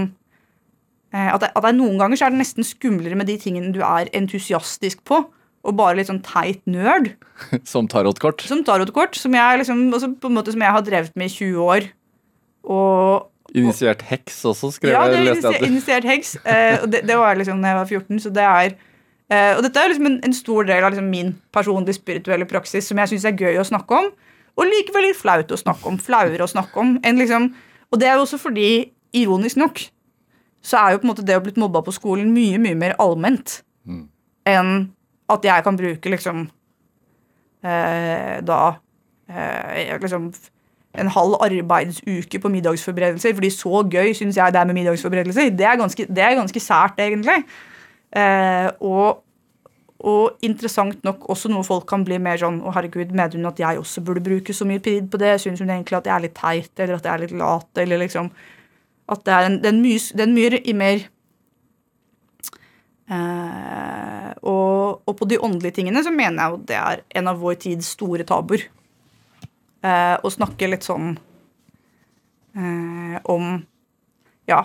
[1.12, 3.74] eh, at, det, at det Noen ganger så er det nesten skumlere med de tingene
[3.74, 5.20] du er entusiastisk på,
[5.62, 7.12] og bare litt sånn teit nerd.
[7.72, 8.42] Som tarotkort.
[8.48, 11.34] Som tarotkort, som jeg liksom, altså på en måte som jeg har drevet med i
[11.36, 11.90] 20 år.
[12.72, 13.28] Og
[13.58, 15.26] Initiert heks også, skrev ja, jeg.
[15.26, 16.38] leste initiert, heks.
[16.40, 18.76] Eh, og det, det var liksom da jeg var 14, så det er
[19.32, 22.90] eh, Og dette er liksom en, en stor del av liksom min personlige spirituelle praksis
[22.90, 24.12] som jeg syns er gøy å snakke om,
[24.52, 25.98] og likevel litt flaut å snakke om.
[25.98, 26.98] Flauere å snakke om.
[27.02, 27.50] enn liksom,
[27.90, 29.80] og det er jo også fordi, ironisk nok,
[30.62, 32.98] så er jo på en måte det å blitt mobba på skolen mye, mye mer
[33.02, 34.04] allment Mm.
[34.46, 34.92] enn
[35.26, 36.44] at jeg kan bruke liksom
[37.66, 38.60] uh, da
[39.26, 40.28] uh, liksom
[40.94, 45.50] en halv arbeidsuke på middagsforberedelser, fordi så gøy syns jeg det er med middagsforberedelser.
[45.56, 47.38] Det er ganske, det er ganske sært, egentlig.
[48.16, 49.21] Uh, og,
[50.02, 53.60] og interessant nok også noe folk kan bli mer sånn Å, herregud, mener hun at
[53.62, 55.36] jeg også burde bruke så mye tid på det?
[55.42, 58.02] Syns hun egentlig at jeg er litt teit, eller at jeg er litt lat, eller
[58.02, 58.32] liksom
[59.12, 61.06] At det er en, det er en mye, det er en mye i mer
[63.12, 67.40] Eh, og, og på de åndelige tingene så mener jeg jo det er en av
[67.42, 68.64] vår tids store tabuer.
[69.82, 71.16] Eh, å snakke litt sånn
[72.56, 73.58] eh, om
[74.48, 74.64] Ja.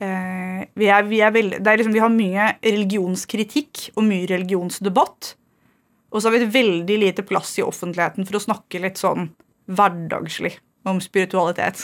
[0.00, 5.34] Eh, vi, er, vi, er veld, er liksom, vi har mye religionskritikk og mye religionsdebatt.
[6.08, 9.30] Og så har vi et veldig lite plass i offentligheten for å snakke litt sånn
[9.68, 10.54] hverdagslig
[10.88, 11.82] om spiritualitet.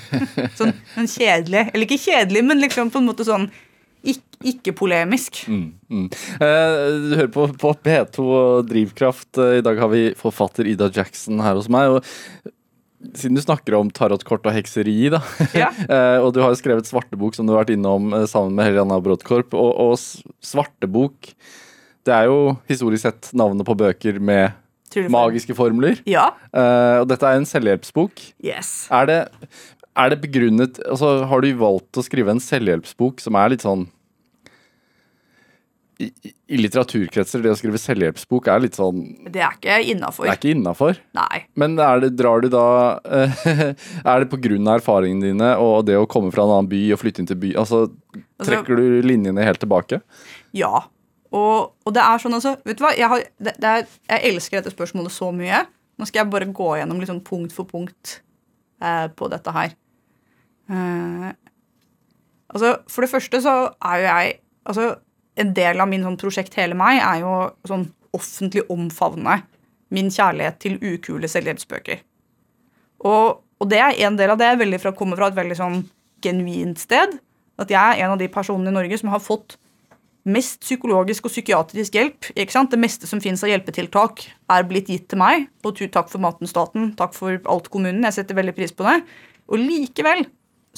[0.58, 1.68] sånn, sånn kjedelig.
[1.70, 3.48] Eller ikke kjedelig, men liksom på en måte sånn
[4.02, 5.44] ikke, ikke polemisk.
[5.46, 6.08] Mm, mm.
[6.42, 9.30] Eh, du hører på, på P2 og Drivkraft.
[9.38, 11.94] Eh, I dag har vi forfatter Ida Jackson her hos meg.
[11.94, 12.52] og
[13.18, 15.18] Siden du snakker om tarotkort og hekseri, da,
[15.62, 15.70] Ja.
[15.84, 18.68] eh, og du har jo skrevet Svartebok, som du har vært innom eh, sammen med
[18.70, 19.54] Helena Brodkorp.
[19.58, 19.96] Og, og
[20.46, 21.32] Svartebok,
[22.06, 24.58] det er jo historisk sett navnet på bøker med
[25.12, 25.98] magiske formler.
[26.08, 26.28] Ja.
[26.52, 28.20] Eh, og dette er en selvhjelpsbok.
[28.44, 28.72] Yes.
[28.92, 29.18] Er det,
[29.96, 33.86] er det begrunnet altså Har du valgt å skrive en selvhjelpsbok som er litt sånn
[36.02, 39.00] i, i- litteraturkretser, det å skrive selvhjelpsbok er litt sånn
[39.32, 40.26] Det er ikke innafor.
[40.26, 40.98] Det er ikke innafor.
[41.16, 41.42] Nei.
[41.60, 42.64] Men er det, drar du da
[43.04, 43.36] eh,
[44.12, 47.22] Er det av erfaringene dine og det å komme fra en annen by og flytte
[47.24, 47.84] inn til by Altså,
[48.42, 50.02] trekker du linjene helt tilbake?
[50.56, 50.84] Ja.
[51.32, 52.90] Og, og det er sånn altså Vet du hva?
[52.98, 55.62] Jeg, har, det, det er, jeg elsker dette spørsmålet så mye.
[55.96, 58.18] Nå skal jeg bare gå gjennom sånn punkt for punkt
[58.82, 59.72] eh, på dette her.
[60.68, 61.30] Eh,
[62.52, 64.32] Altså, For det første så er jo jeg
[64.68, 64.86] altså,
[65.40, 67.32] En del av min sånn prosjekt Hele meg er jo
[67.68, 69.40] sånn offentlig omfavne
[69.92, 72.00] min kjærlighet til ukule selvhjelpsbøker.
[73.08, 75.82] Og, og det er en del av det veldig kommer fra et veldig sånn
[76.24, 77.18] genuint sted.
[77.60, 79.56] At jeg er en av de personene i Norge som har fått
[80.22, 82.28] mest psykologisk og psykiatrisk hjelp.
[82.36, 82.70] ikke sant?
[82.70, 84.22] Det meste som finnes av hjelpetiltak,
[84.54, 85.48] er blitt gitt til meg.
[85.66, 86.92] Og takk for maten, staten.
[86.98, 88.04] Takk for alt, kommunen.
[88.06, 89.00] Jeg setter veldig pris på det.
[89.50, 90.24] Og likevel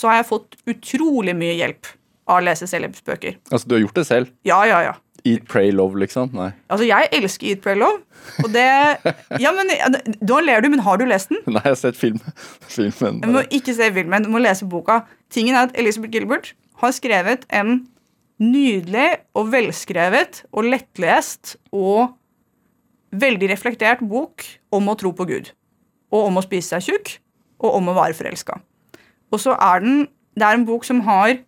[0.00, 1.92] så har jeg fått utrolig mye hjelp
[2.28, 3.40] av å lese selvhjelpsbøker.
[3.50, 4.30] Altså, du har gjort det selv?
[4.48, 4.94] Ja, ja, ja.
[5.24, 6.34] Eat, pray, love, liksom?
[6.36, 6.50] Nei.
[6.68, 8.02] Altså, jeg elsker Eat, Pray, Love.
[8.44, 8.64] Og det
[9.44, 9.70] Ja, men
[10.20, 11.40] Da ler du, men har du lest den?
[11.48, 12.20] Nei, jeg har sett film.
[12.68, 13.22] filmen.
[13.24, 15.00] Du må ikke se filmen, du må lese boka.
[15.32, 16.52] Tingen er at Elizabeth Gilbert
[16.82, 17.86] har skrevet en
[18.42, 19.08] nydelig
[19.38, 22.12] og velskrevet og lettlest og
[23.14, 24.44] veldig reflektert bok
[24.74, 25.52] om å tro på Gud.
[26.12, 27.16] Og om å spise seg tjukk,
[27.64, 28.58] og om å være forelska.
[29.32, 31.38] Og så er den Det er en bok som har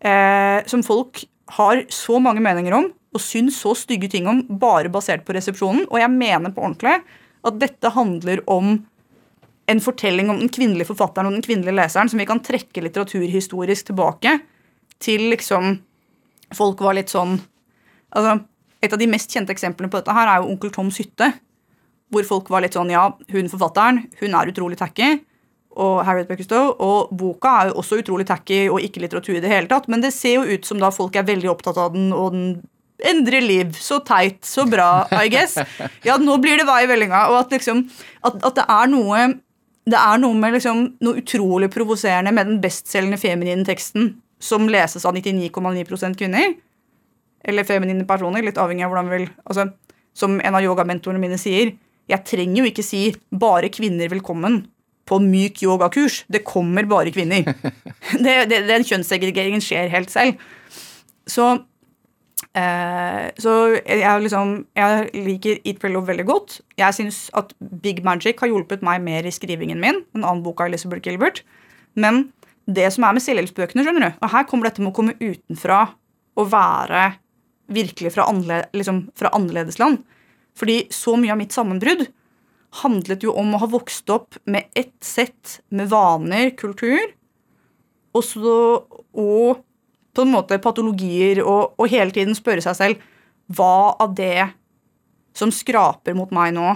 [0.00, 1.24] eh, Som folk
[1.56, 5.88] har så mange meninger om, og syns så stygge ting om, bare basert på resepsjonen.
[5.90, 7.00] Og jeg mener på ordentlig
[7.40, 8.76] at dette handler om
[9.70, 13.90] en fortelling om den kvinnelige forfatteren og den kvinnelige leseren som vi kan trekke litteraturhistorisk
[13.90, 14.40] tilbake
[15.02, 15.78] til liksom
[16.50, 17.36] Folk var litt sånn
[18.10, 18.40] altså,
[18.82, 21.28] Et av de mest kjente eksemplene på dette her er jo Onkel Toms hytte.
[22.10, 25.20] Hvor folk var litt sånn Ja, hun forfatteren, hun er utrolig tacky.
[25.80, 29.52] Og Harriet Buckestow, og boka er jo også utrolig tacky og ikke litteratur i det
[29.52, 32.10] hele tatt, men det ser jo ut som da folk er veldig opptatt av den,
[32.12, 32.50] og den
[33.06, 33.72] endrer liv.
[33.80, 35.56] Så teit, så bra, I guess.
[36.08, 37.26] Ja, nå blir det vei i vellinga.
[37.32, 37.86] Og at liksom
[38.20, 39.28] at, at det er noe
[39.90, 45.06] det er noe med liksom, noe utrolig provoserende med den bestselgende feminine teksten som leses
[45.08, 46.52] av 99,9% kvinner.
[47.44, 49.70] Eller feminine personer, litt avhengig av hvordan vi vil altså,
[50.12, 51.70] Som en av yogamentorene mine sier,
[52.10, 54.64] jeg trenger jo ikke si 'bare kvinner velkommen'
[55.10, 56.22] på myk yogakurs.
[56.30, 57.50] Det kommer bare kvinner.
[58.24, 60.40] det, det, den kjønnssegregeringen skjer helt selv.
[61.30, 61.50] Så
[62.50, 66.58] Eh, så jeg, liksom, jeg liker Eat Pray Love veldig godt.
[66.80, 67.52] Jeg syns at
[67.82, 70.02] Big Magic har hjulpet meg mer i skrivingen min.
[70.16, 71.44] En annen bok av Elizabeth Gilbert.
[71.94, 72.28] Men
[72.70, 75.84] det som er med selvhjelpsbøkene, skjønner du, og her kommer dette med å komme utenfra
[76.38, 77.10] og være
[77.70, 80.00] virkelig fra, annerle, liksom, fra annerledesland.
[80.58, 82.08] Fordi så mye av mitt sammenbrudd
[82.82, 87.02] handlet jo om å ha vokst opp med ett sett med vaner, kultur,
[88.14, 88.54] og, så,
[89.14, 89.62] og
[90.14, 93.04] på en måte patologier og, og, hele tiden spørre seg selv
[93.54, 94.50] hva av det
[95.36, 96.74] som skraper mot meg nå,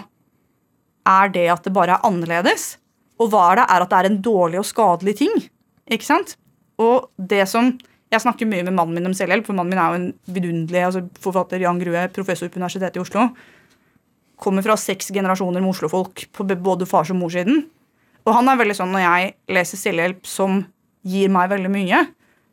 [1.04, 2.76] er det at det bare er annerledes?
[3.20, 3.64] Og hva er det?
[3.70, 5.34] Er at det er en dårlig og skadelig ting?
[5.90, 6.38] Ikke sant?
[6.80, 7.76] Og det som
[8.12, 10.82] Jeg snakker mye med mannen min om selvhjelp, for mannen min er jo en vidunderlig
[10.86, 11.58] altså forfatter.
[11.58, 13.24] Jan Grue, professor på Universitetet i Oslo.
[14.40, 17.64] Kommer fra seks generasjoner med oslofolk på både fars og morssiden.
[18.24, 20.62] Og han er veldig sånn når jeg leser selvhjelp som
[21.04, 22.00] gir meg veldig mye,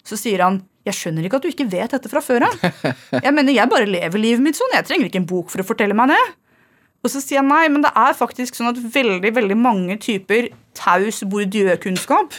[0.04, 2.56] så sier han jeg skjønner ikke at du ikke vet dette fra før av.
[3.28, 4.72] Jeg mener, jeg bare lever livet mitt sånn.
[4.74, 6.22] Jeg trenger ikke en bok for å fortelle meg det.
[7.06, 10.50] Og så sier jeg nei, men det er faktisk sånn at veldig veldig mange typer
[10.78, 12.34] taus Bourdieu-kunnskap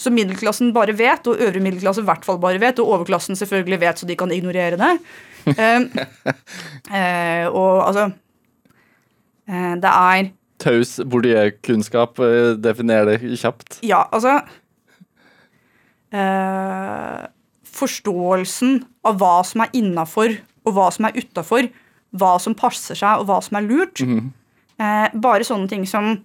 [0.00, 3.80] som middelklassen bare vet, og øvre middelklasse i hvert fall bare vet, og overklassen selvfølgelig
[3.82, 4.90] vet, så de kan ignorere det.
[5.52, 5.84] uh,
[6.96, 8.06] uh, og altså
[9.50, 10.28] Det er
[10.62, 12.20] Taus Bourdieu-kunnskap,
[12.62, 13.80] definer det kjapt.
[13.82, 14.36] Ja, altså
[17.80, 20.36] forståelsen av hva som er innafor
[20.66, 21.68] og hva som er utafor,
[22.10, 24.00] hva som passer seg og hva som er lurt.
[24.00, 24.30] Mm -hmm.
[24.78, 26.24] eh, bare sånne ting som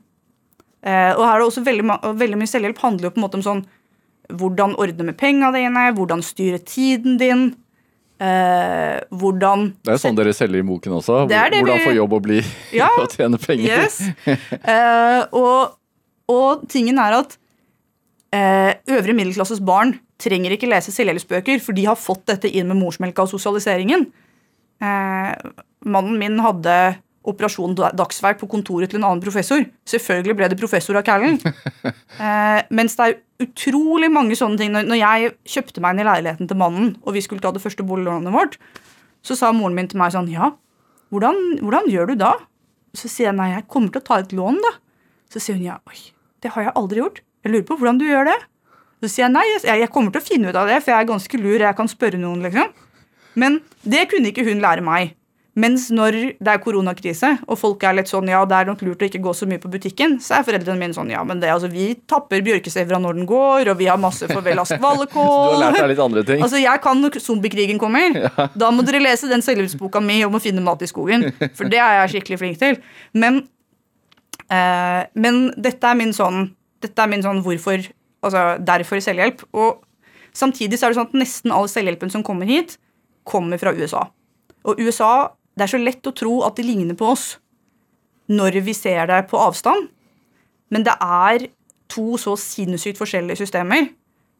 [0.83, 3.35] eh, Og her er det også veldig, veldig mye selvhjelp handler jo på en måte
[3.35, 3.65] om sånn
[4.29, 7.55] hvordan ordne med penga dine, hvordan styre tiden din.
[8.15, 11.25] Eh, hvordan Det er sånn dere selger i boken også.
[11.27, 12.37] Det det hvordan vi, få jobb og bli
[12.71, 13.83] ja, og tjene penger.
[13.83, 13.99] Yes.
[14.63, 15.75] Uh, og,
[16.31, 21.99] og tingen er at uh, øvre middelklasses barn trenger ikke lese selvhjelpsbøker, for de har
[21.99, 24.07] fått dette inn med morsmelka og sosialiseringen.
[24.79, 26.75] Mannen min hadde
[27.31, 29.63] operasjon dagsverk på kontoret til en annen professor.
[29.89, 31.39] Selvfølgelig ble det professor av Kælen.
[32.15, 34.69] Eh, mens det er utrolig mange sånne ting.
[34.71, 37.83] Når, jeg kjøpte meg inn i leiligheten til mannen, og vi skulle ta det første
[37.83, 38.55] boliglånet vårt,
[39.25, 40.53] så sa moren min til meg sånn Ja,
[41.11, 42.31] hvordan, hvordan gjør du da?
[42.95, 44.71] Så sier jeg nei, jeg kommer til å ta et lån, da.
[45.33, 45.99] Så sier hun ja, oi,
[46.39, 47.19] det har jeg aldri gjort.
[47.43, 48.39] Jeg lurer på hvordan du gjør det.
[49.03, 51.03] Så sier jeg nei, jeg, jeg kommer til å finne ut av det, for jeg
[51.03, 51.59] er ganske lur.
[51.67, 52.71] Jeg kan spørre noen, liksom.
[53.35, 55.17] Men det kunne ikke hun lære meg.
[55.55, 59.05] Mens når det er koronakrise, og folk er litt sånn ja, det er nok lurt
[59.05, 61.47] å ikke gå så mye på butikken, så er foreldrene mine sånn ja, men det,
[61.53, 65.55] altså, vi tapper bjørkesevra når den går, og vi har masse forvelask hvalekål.
[65.55, 66.43] Du har lært deg litt andre ting.
[66.43, 68.03] Altså, jeg kan når zombiekrigen kommer.
[68.25, 68.47] Ja.
[68.57, 71.27] Da må dere lese den selvhjelpsboka mi om å finne mat i skogen.
[71.55, 72.79] For det er jeg skikkelig flink til.
[73.15, 73.37] Men,
[74.49, 76.49] eh, men dette er min sånn
[76.83, 77.85] Dette er min sånn hvorfor
[78.25, 79.45] Altså derfor selvhjelp.
[79.55, 79.85] Og
[80.35, 82.75] Samtidig så er det sånn at nesten all selvhjelpen som kommer hit,
[83.27, 84.03] kommer fra USA.
[84.67, 87.35] Og USA Det er så lett å tro at det ligner på oss
[88.31, 89.91] når vi ser det på avstand,
[90.73, 91.45] men det er
[91.91, 93.91] to så sinnssykt forskjellige systemer.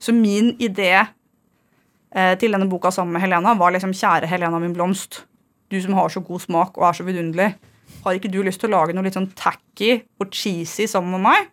[0.02, 4.74] Så min idé eh, til denne boka sammen med Helena var liksom Kjære Helena min
[4.74, 5.22] blomst.
[5.70, 7.54] Du som har så god smak og er så vidunderlig.
[8.04, 11.26] Har ikke du lyst til å lage noe litt sånn tacky og cheesy sammen med
[11.30, 11.52] meg?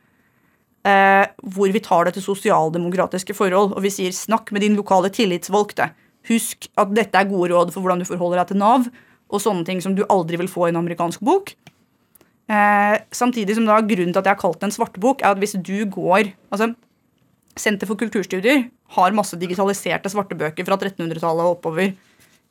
[0.89, 5.13] Eh, hvor vi tar det til sosialdemokratiske forhold, og vi sier snakk med din lokale
[5.15, 5.93] tillitsvalgte.
[6.27, 8.89] Husk at dette er gode råd for hvordan du forholder deg til Nav,
[9.33, 11.55] og sånne ting som du aldri vil få i en amerikansk bok.
[12.53, 15.41] Eh, samtidig som da Grunnen til at jeg har kalt det en svartebok, er at
[15.41, 16.75] hvis du går altså
[17.53, 18.63] Senter for kulturstudier
[18.97, 21.91] har masse digitaliserte svartebøker fra 1300-tallet og oppover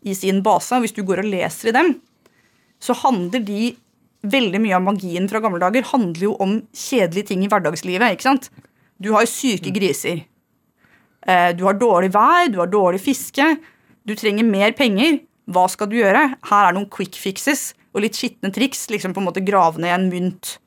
[0.06, 0.78] i sin base.
[0.78, 1.96] Hvis du går og leser i dem,
[2.78, 3.72] så handler de
[4.22, 8.14] Veldig mye av magien fra gamle dager handler jo om kjedelige ting i hverdagslivet.
[8.14, 8.52] ikke sant?
[9.02, 10.28] Du har syke griser.
[11.26, 13.58] Eh, du har dårlig vær, du har dårlig fiske.
[14.06, 15.24] Du trenger mer penger.
[15.50, 16.26] Hva skal du gjøre?
[16.50, 18.90] Her er noen quick fixes og litt skitne triks.
[18.90, 20.58] liksom på en måte Grave ned en mynt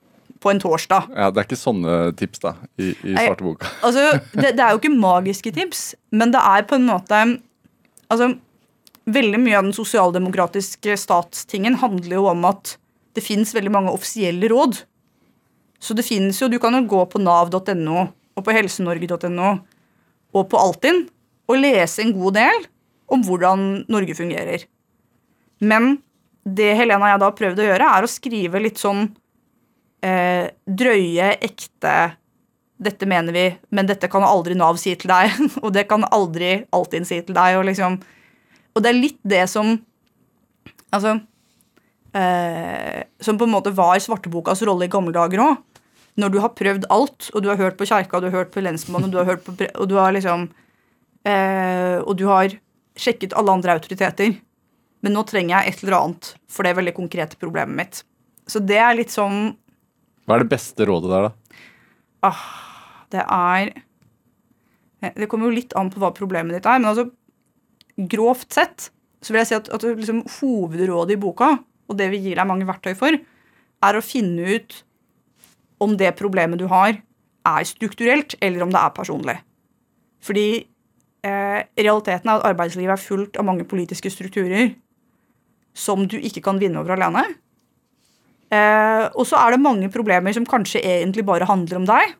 [0.44, 1.08] på en torsdag.
[1.16, 3.70] Ja, Det er ikke sånne tips da, i, i svarteboka.
[3.86, 7.20] Altså, det, det er jo ikke magiske tips, men det er på en måte
[8.12, 8.34] Altså,
[9.08, 12.76] veldig mye av den sosialdemokratiske statstingen handler jo om at
[13.16, 14.82] det fins veldig mange offisielle råd.
[15.80, 18.04] Så det finnes jo, Du kan jo gå på nav.no
[18.34, 19.50] og på helsenorge.no
[20.34, 21.04] og på Altinn
[21.48, 22.64] og lese en god del
[23.12, 24.64] om hvordan Norge fungerer.
[25.64, 25.96] Men
[26.44, 29.06] det Helena og jeg da har prøvd å gjøre, er å skrive litt sånn
[30.04, 31.94] eh, drøye, ekte
[32.84, 35.30] Dette mener vi, men dette kan aldri Nav si til deg.
[35.64, 37.54] Og det kan aldri Altinn si til deg.
[37.60, 38.00] Og, liksom,
[38.74, 39.76] og det er litt det som
[40.94, 41.14] Altså
[42.18, 45.62] eh, Som på en måte var svartebokas rolle i gamle dager òg.
[46.20, 48.62] Når du har prøvd alt, og du har hørt på kjerka, du har hørt på
[48.62, 50.48] lensmannen, og du har hørt på og du har liksom
[51.26, 52.58] eh, Og du har
[52.98, 54.36] sjekket alle andre autoriteter.
[55.04, 58.02] Men nå trenger jeg et eller annet for det veldig konkrete problemet mitt.
[58.48, 59.54] Så det er litt sånn
[60.24, 61.60] Hva er det beste rådet der, da?
[62.28, 62.42] ah,
[63.12, 63.72] Det er
[65.20, 67.10] Det kommer jo litt an på hva problemet ditt er, men altså
[68.10, 68.88] grovt sett
[69.24, 71.50] så vil jeg si at, at liksom, hovedrådet i boka,
[71.88, 74.76] og det vi gir deg mange verktøy for, er å finne ut
[75.84, 76.98] om det problemet du har,
[77.44, 79.36] er strukturelt, eller om det er personlig.
[80.24, 80.46] Fordi
[81.24, 84.74] realiteten er at arbeidslivet er fullt av mange politiske strukturer
[85.74, 87.24] som du ikke kan vinne over alene.
[88.54, 92.14] Eh, og så er det mange problemer som kanskje egentlig bare handler om deg.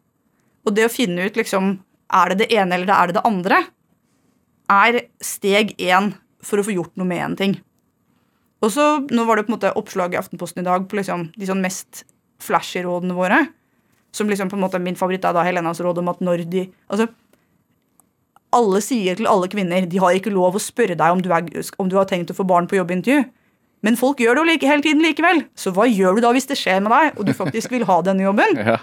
[0.65, 1.77] Og det å finne ut liksom,
[2.15, 3.61] er det det ene eller er det det andre,
[4.73, 7.59] er steg én for å få gjort noe med en ting.
[8.65, 11.29] Og så, Nå var det på en måte oppslag i Aftenposten i dag på liksom,
[11.37, 12.07] de sånn mest
[12.43, 13.43] flashy rådene våre.
[14.15, 16.65] Som liksom på en måte Min favoritt er da Helenas råd om at når de
[16.89, 17.11] altså,
[18.55, 21.49] Alle sier til alle kvinner de har ikke lov å spørre deg om du, er,
[21.83, 23.25] om du har tenkt å få barn på jobbintervju.
[23.85, 25.45] Men folk gjør det jo like, hele tiden likevel.
[25.59, 28.01] Så hva gjør du da hvis det skjer med deg, og du faktisk vil ha
[28.07, 28.61] denne jobben?
[28.75, 28.81] Ja.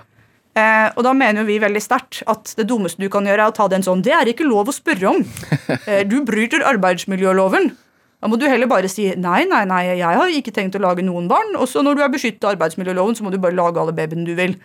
[0.51, 3.53] Eh, og da mener jo vi veldig sterkt at det dummeste du kan gjøre, er
[3.53, 5.21] å ta den sånn Det er ikke lov å spørre om.
[5.87, 7.69] Eh, du bryter arbeidsmiljøloven.
[8.21, 11.05] Da må du heller bare si nei, nei, nei, jeg har ikke tenkt å lage
[11.07, 11.55] noen barn.
[11.55, 14.27] Og så når du er beskyttet av arbeidsmiljøloven, så må du bare lage alle babyene
[14.27, 14.57] du vil.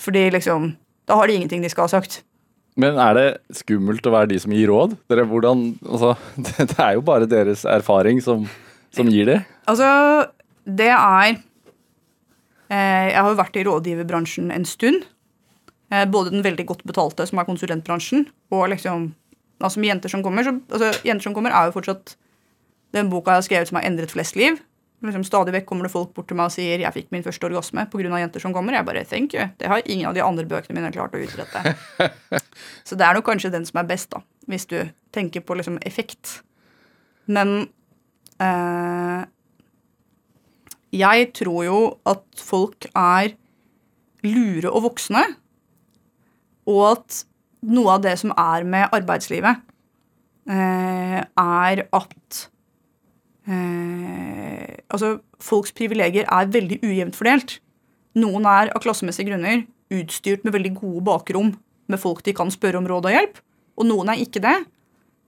[0.00, 0.74] Fordi liksom
[1.08, 2.20] Da har de ingenting de skal ha sagt.
[2.78, 3.26] Men er det
[3.60, 4.96] skummelt å være de som gir råd?
[5.10, 6.14] Dere, hvordan, altså,
[6.44, 8.46] det, det er jo bare deres erfaring som,
[8.94, 9.38] som gir det.
[9.70, 9.88] Altså,
[10.64, 11.32] det er
[12.70, 15.04] eh, Jeg har jo vært i rådgiverbransjen en stund.
[15.90, 19.10] Eh, både den veldig godt betalte, som er konsulentbransjen, og liksom
[19.60, 20.46] altså jenter som kommer.
[20.46, 22.16] Så, altså, jenter som kommer er jo fortsatt
[22.96, 24.58] den boka jeg har skrevet som har endret flest liv.
[25.00, 27.46] Liksom, stadig vekk kommer det folk bort til meg og sier 'jeg fikk min første
[27.46, 28.18] orgasme pga.
[28.20, 28.74] jenter som kommer'.
[28.74, 29.50] Jeg bare 'thank you'.
[29.58, 31.76] Det har ingen av de andre bøkene mine klart å utrette.
[32.84, 34.78] Så det er nok kanskje den som er best, da, hvis du
[35.14, 36.40] tenker på liksom effekt.
[37.30, 37.68] Men
[38.42, 39.22] eh,
[41.00, 41.80] jeg tror jo
[42.10, 43.34] at folk er
[44.26, 45.22] lure og voksne,
[46.70, 47.24] og at
[47.70, 49.62] noe av det som er med arbeidslivet,
[50.50, 52.46] eh, er at
[53.48, 57.60] eh, Altså, folks privilegier er veldig ujevnt fordelt.
[58.18, 59.60] Noen er av klassemessige grunner
[59.94, 61.52] utstyrt med veldig gode bakrom
[61.90, 63.42] med folk de kan spørre om råd og hjelp,
[63.80, 64.56] og noen er ikke det.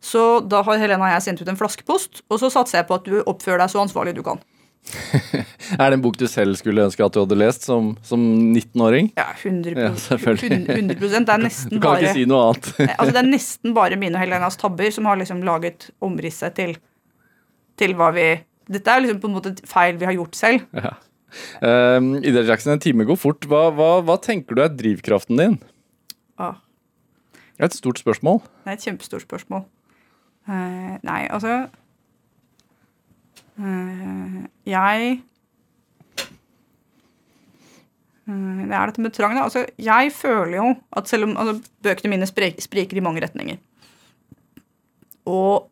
[0.02, 2.98] Så da har Helena og jeg sendt ut en flaskepost, og så satser jeg på
[2.98, 4.40] at du oppfører deg så ansvarlig du kan.
[5.78, 9.12] Er det en bok du selv skulle ønske at du hadde lest som, som 19-åring?
[9.18, 10.58] Ja, 100, Ja, selvfølgelig.
[10.74, 12.70] 100 Det er Du kan bare ikke si noe annet.
[12.96, 16.74] altså det er nesten bare mine og Helenas tabber som har liksom laget omrisset til,
[17.78, 18.26] til hva vi
[18.72, 20.66] Dette er liksom på en måte feil vi har gjort selv.
[20.74, 20.92] Ja.
[21.62, 23.46] Um, Ida Jackson, en time går fort.
[23.50, 25.56] Hva, hva, hva tenker du er drivkraften din?
[26.38, 26.56] Ah.
[27.62, 28.40] Et stort spørsmål.
[28.64, 29.66] Det er et kjempestort spørsmål.
[30.42, 31.68] Uh, nei, altså
[33.62, 35.20] uh, Jeg
[38.26, 39.44] uh, Det er dette med trang, da.
[39.44, 43.60] Altså, jeg føler jo at selv om altså, bøkene mine spriker i mange retninger,
[45.30, 45.68] og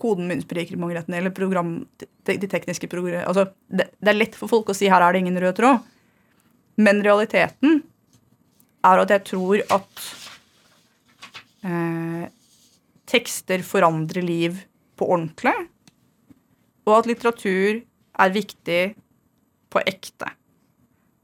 [0.00, 4.10] koden min spriker i mange retninger, eller program, de, de tekniske program, altså, det, det
[4.10, 5.86] er lett for folk å si her er det ingen rød tråd,
[6.80, 7.84] men realiteten
[8.86, 10.02] er at jeg tror at
[11.66, 12.26] eh,
[13.10, 14.60] tekster forandrer liv
[14.96, 15.54] på ordentlig,
[16.88, 17.80] og at litteratur
[18.20, 18.82] er viktig
[19.70, 20.30] på ekte.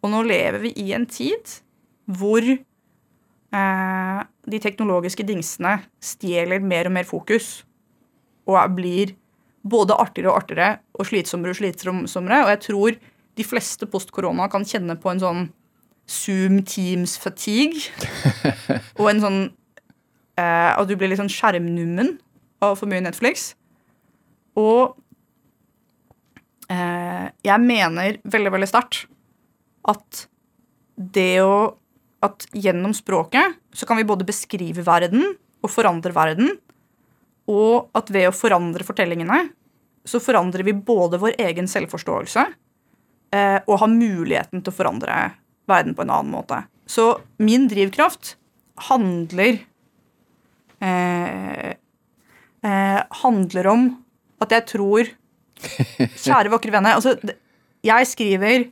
[0.05, 1.59] Og nå lever vi i en tid
[2.07, 7.65] hvor eh, de teknologiske dingsene stjeler mer og mer fokus,
[8.47, 9.17] og blir
[9.67, 12.45] både artigere og artigere og slitsommere og slitsommere.
[12.45, 12.99] Og jeg tror
[13.37, 15.49] de fleste post korona kan kjenne på en sånn
[16.07, 17.91] Zoom Teams-fatigue.
[19.01, 19.41] og en sånn
[20.39, 22.17] eh, At du blir litt sånn skjermnummen
[22.65, 23.51] av for mye Netflix.
[24.57, 24.95] Og
[26.73, 29.05] eh, jeg mener veldig, veldig sterkt
[29.87, 30.27] at
[30.97, 31.77] det å
[32.25, 36.55] At gjennom språket så kan vi både beskrive verden og forandre verden.
[37.47, 39.43] Og at ved å forandre fortellingene
[40.07, 42.45] så forandrer vi både vår egen selvforståelse
[43.37, 45.19] eh, og har muligheten til å forandre
[45.71, 46.63] verden på en annen måte.
[46.87, 48.37] Så min drivkraft
[48.89, 49.59] handler
[50.85, 51.73] eh,
[52.63, 53.89] eh, handler om
[54.45, 55.15] at jeg tror
[56.27, 56.99] Kjære, vakre venner.
[56.99, 57.17] Altså,
[57.87, 58.67] jeg skriver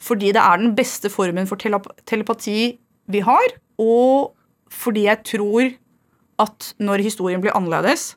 [0.00, 2.76] fordi det er den beste formen for telep telepati
[3.10, 4.36] vi har, og
[4.70, 5.72] fordi jeg tror
[6.40, 8.14] at når historien blir annerledes,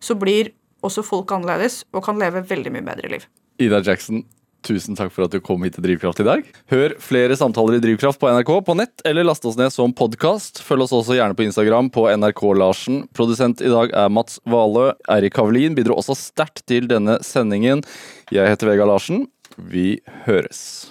[0.00, 0.50] så blir
[0.86, 3.26] også folk annerledes og kan leve veldig mye bedre liv.
[3.60, 4.24] Ida Jackson,
[4.66, 6.44] tusen takk for at du kom hit til Drivkraft i dag.
[6.72, 10.62] Hør flere samtaler i Drivkraft på NRK på nett, eller last oss ned som podkast.
[10.66, 13.02] Følg oss også gjerne på Instagram på NRK Larsen.
[13.16, 14.90] Produsent i dag er Mats Valø.
[15.10, 17.84] Eirik Havelin bidro også sterkt til denne sendingen.
[18.34, 19.28] Jeg heter Vega Larsen.
[19.56, 20.90] Vi høres.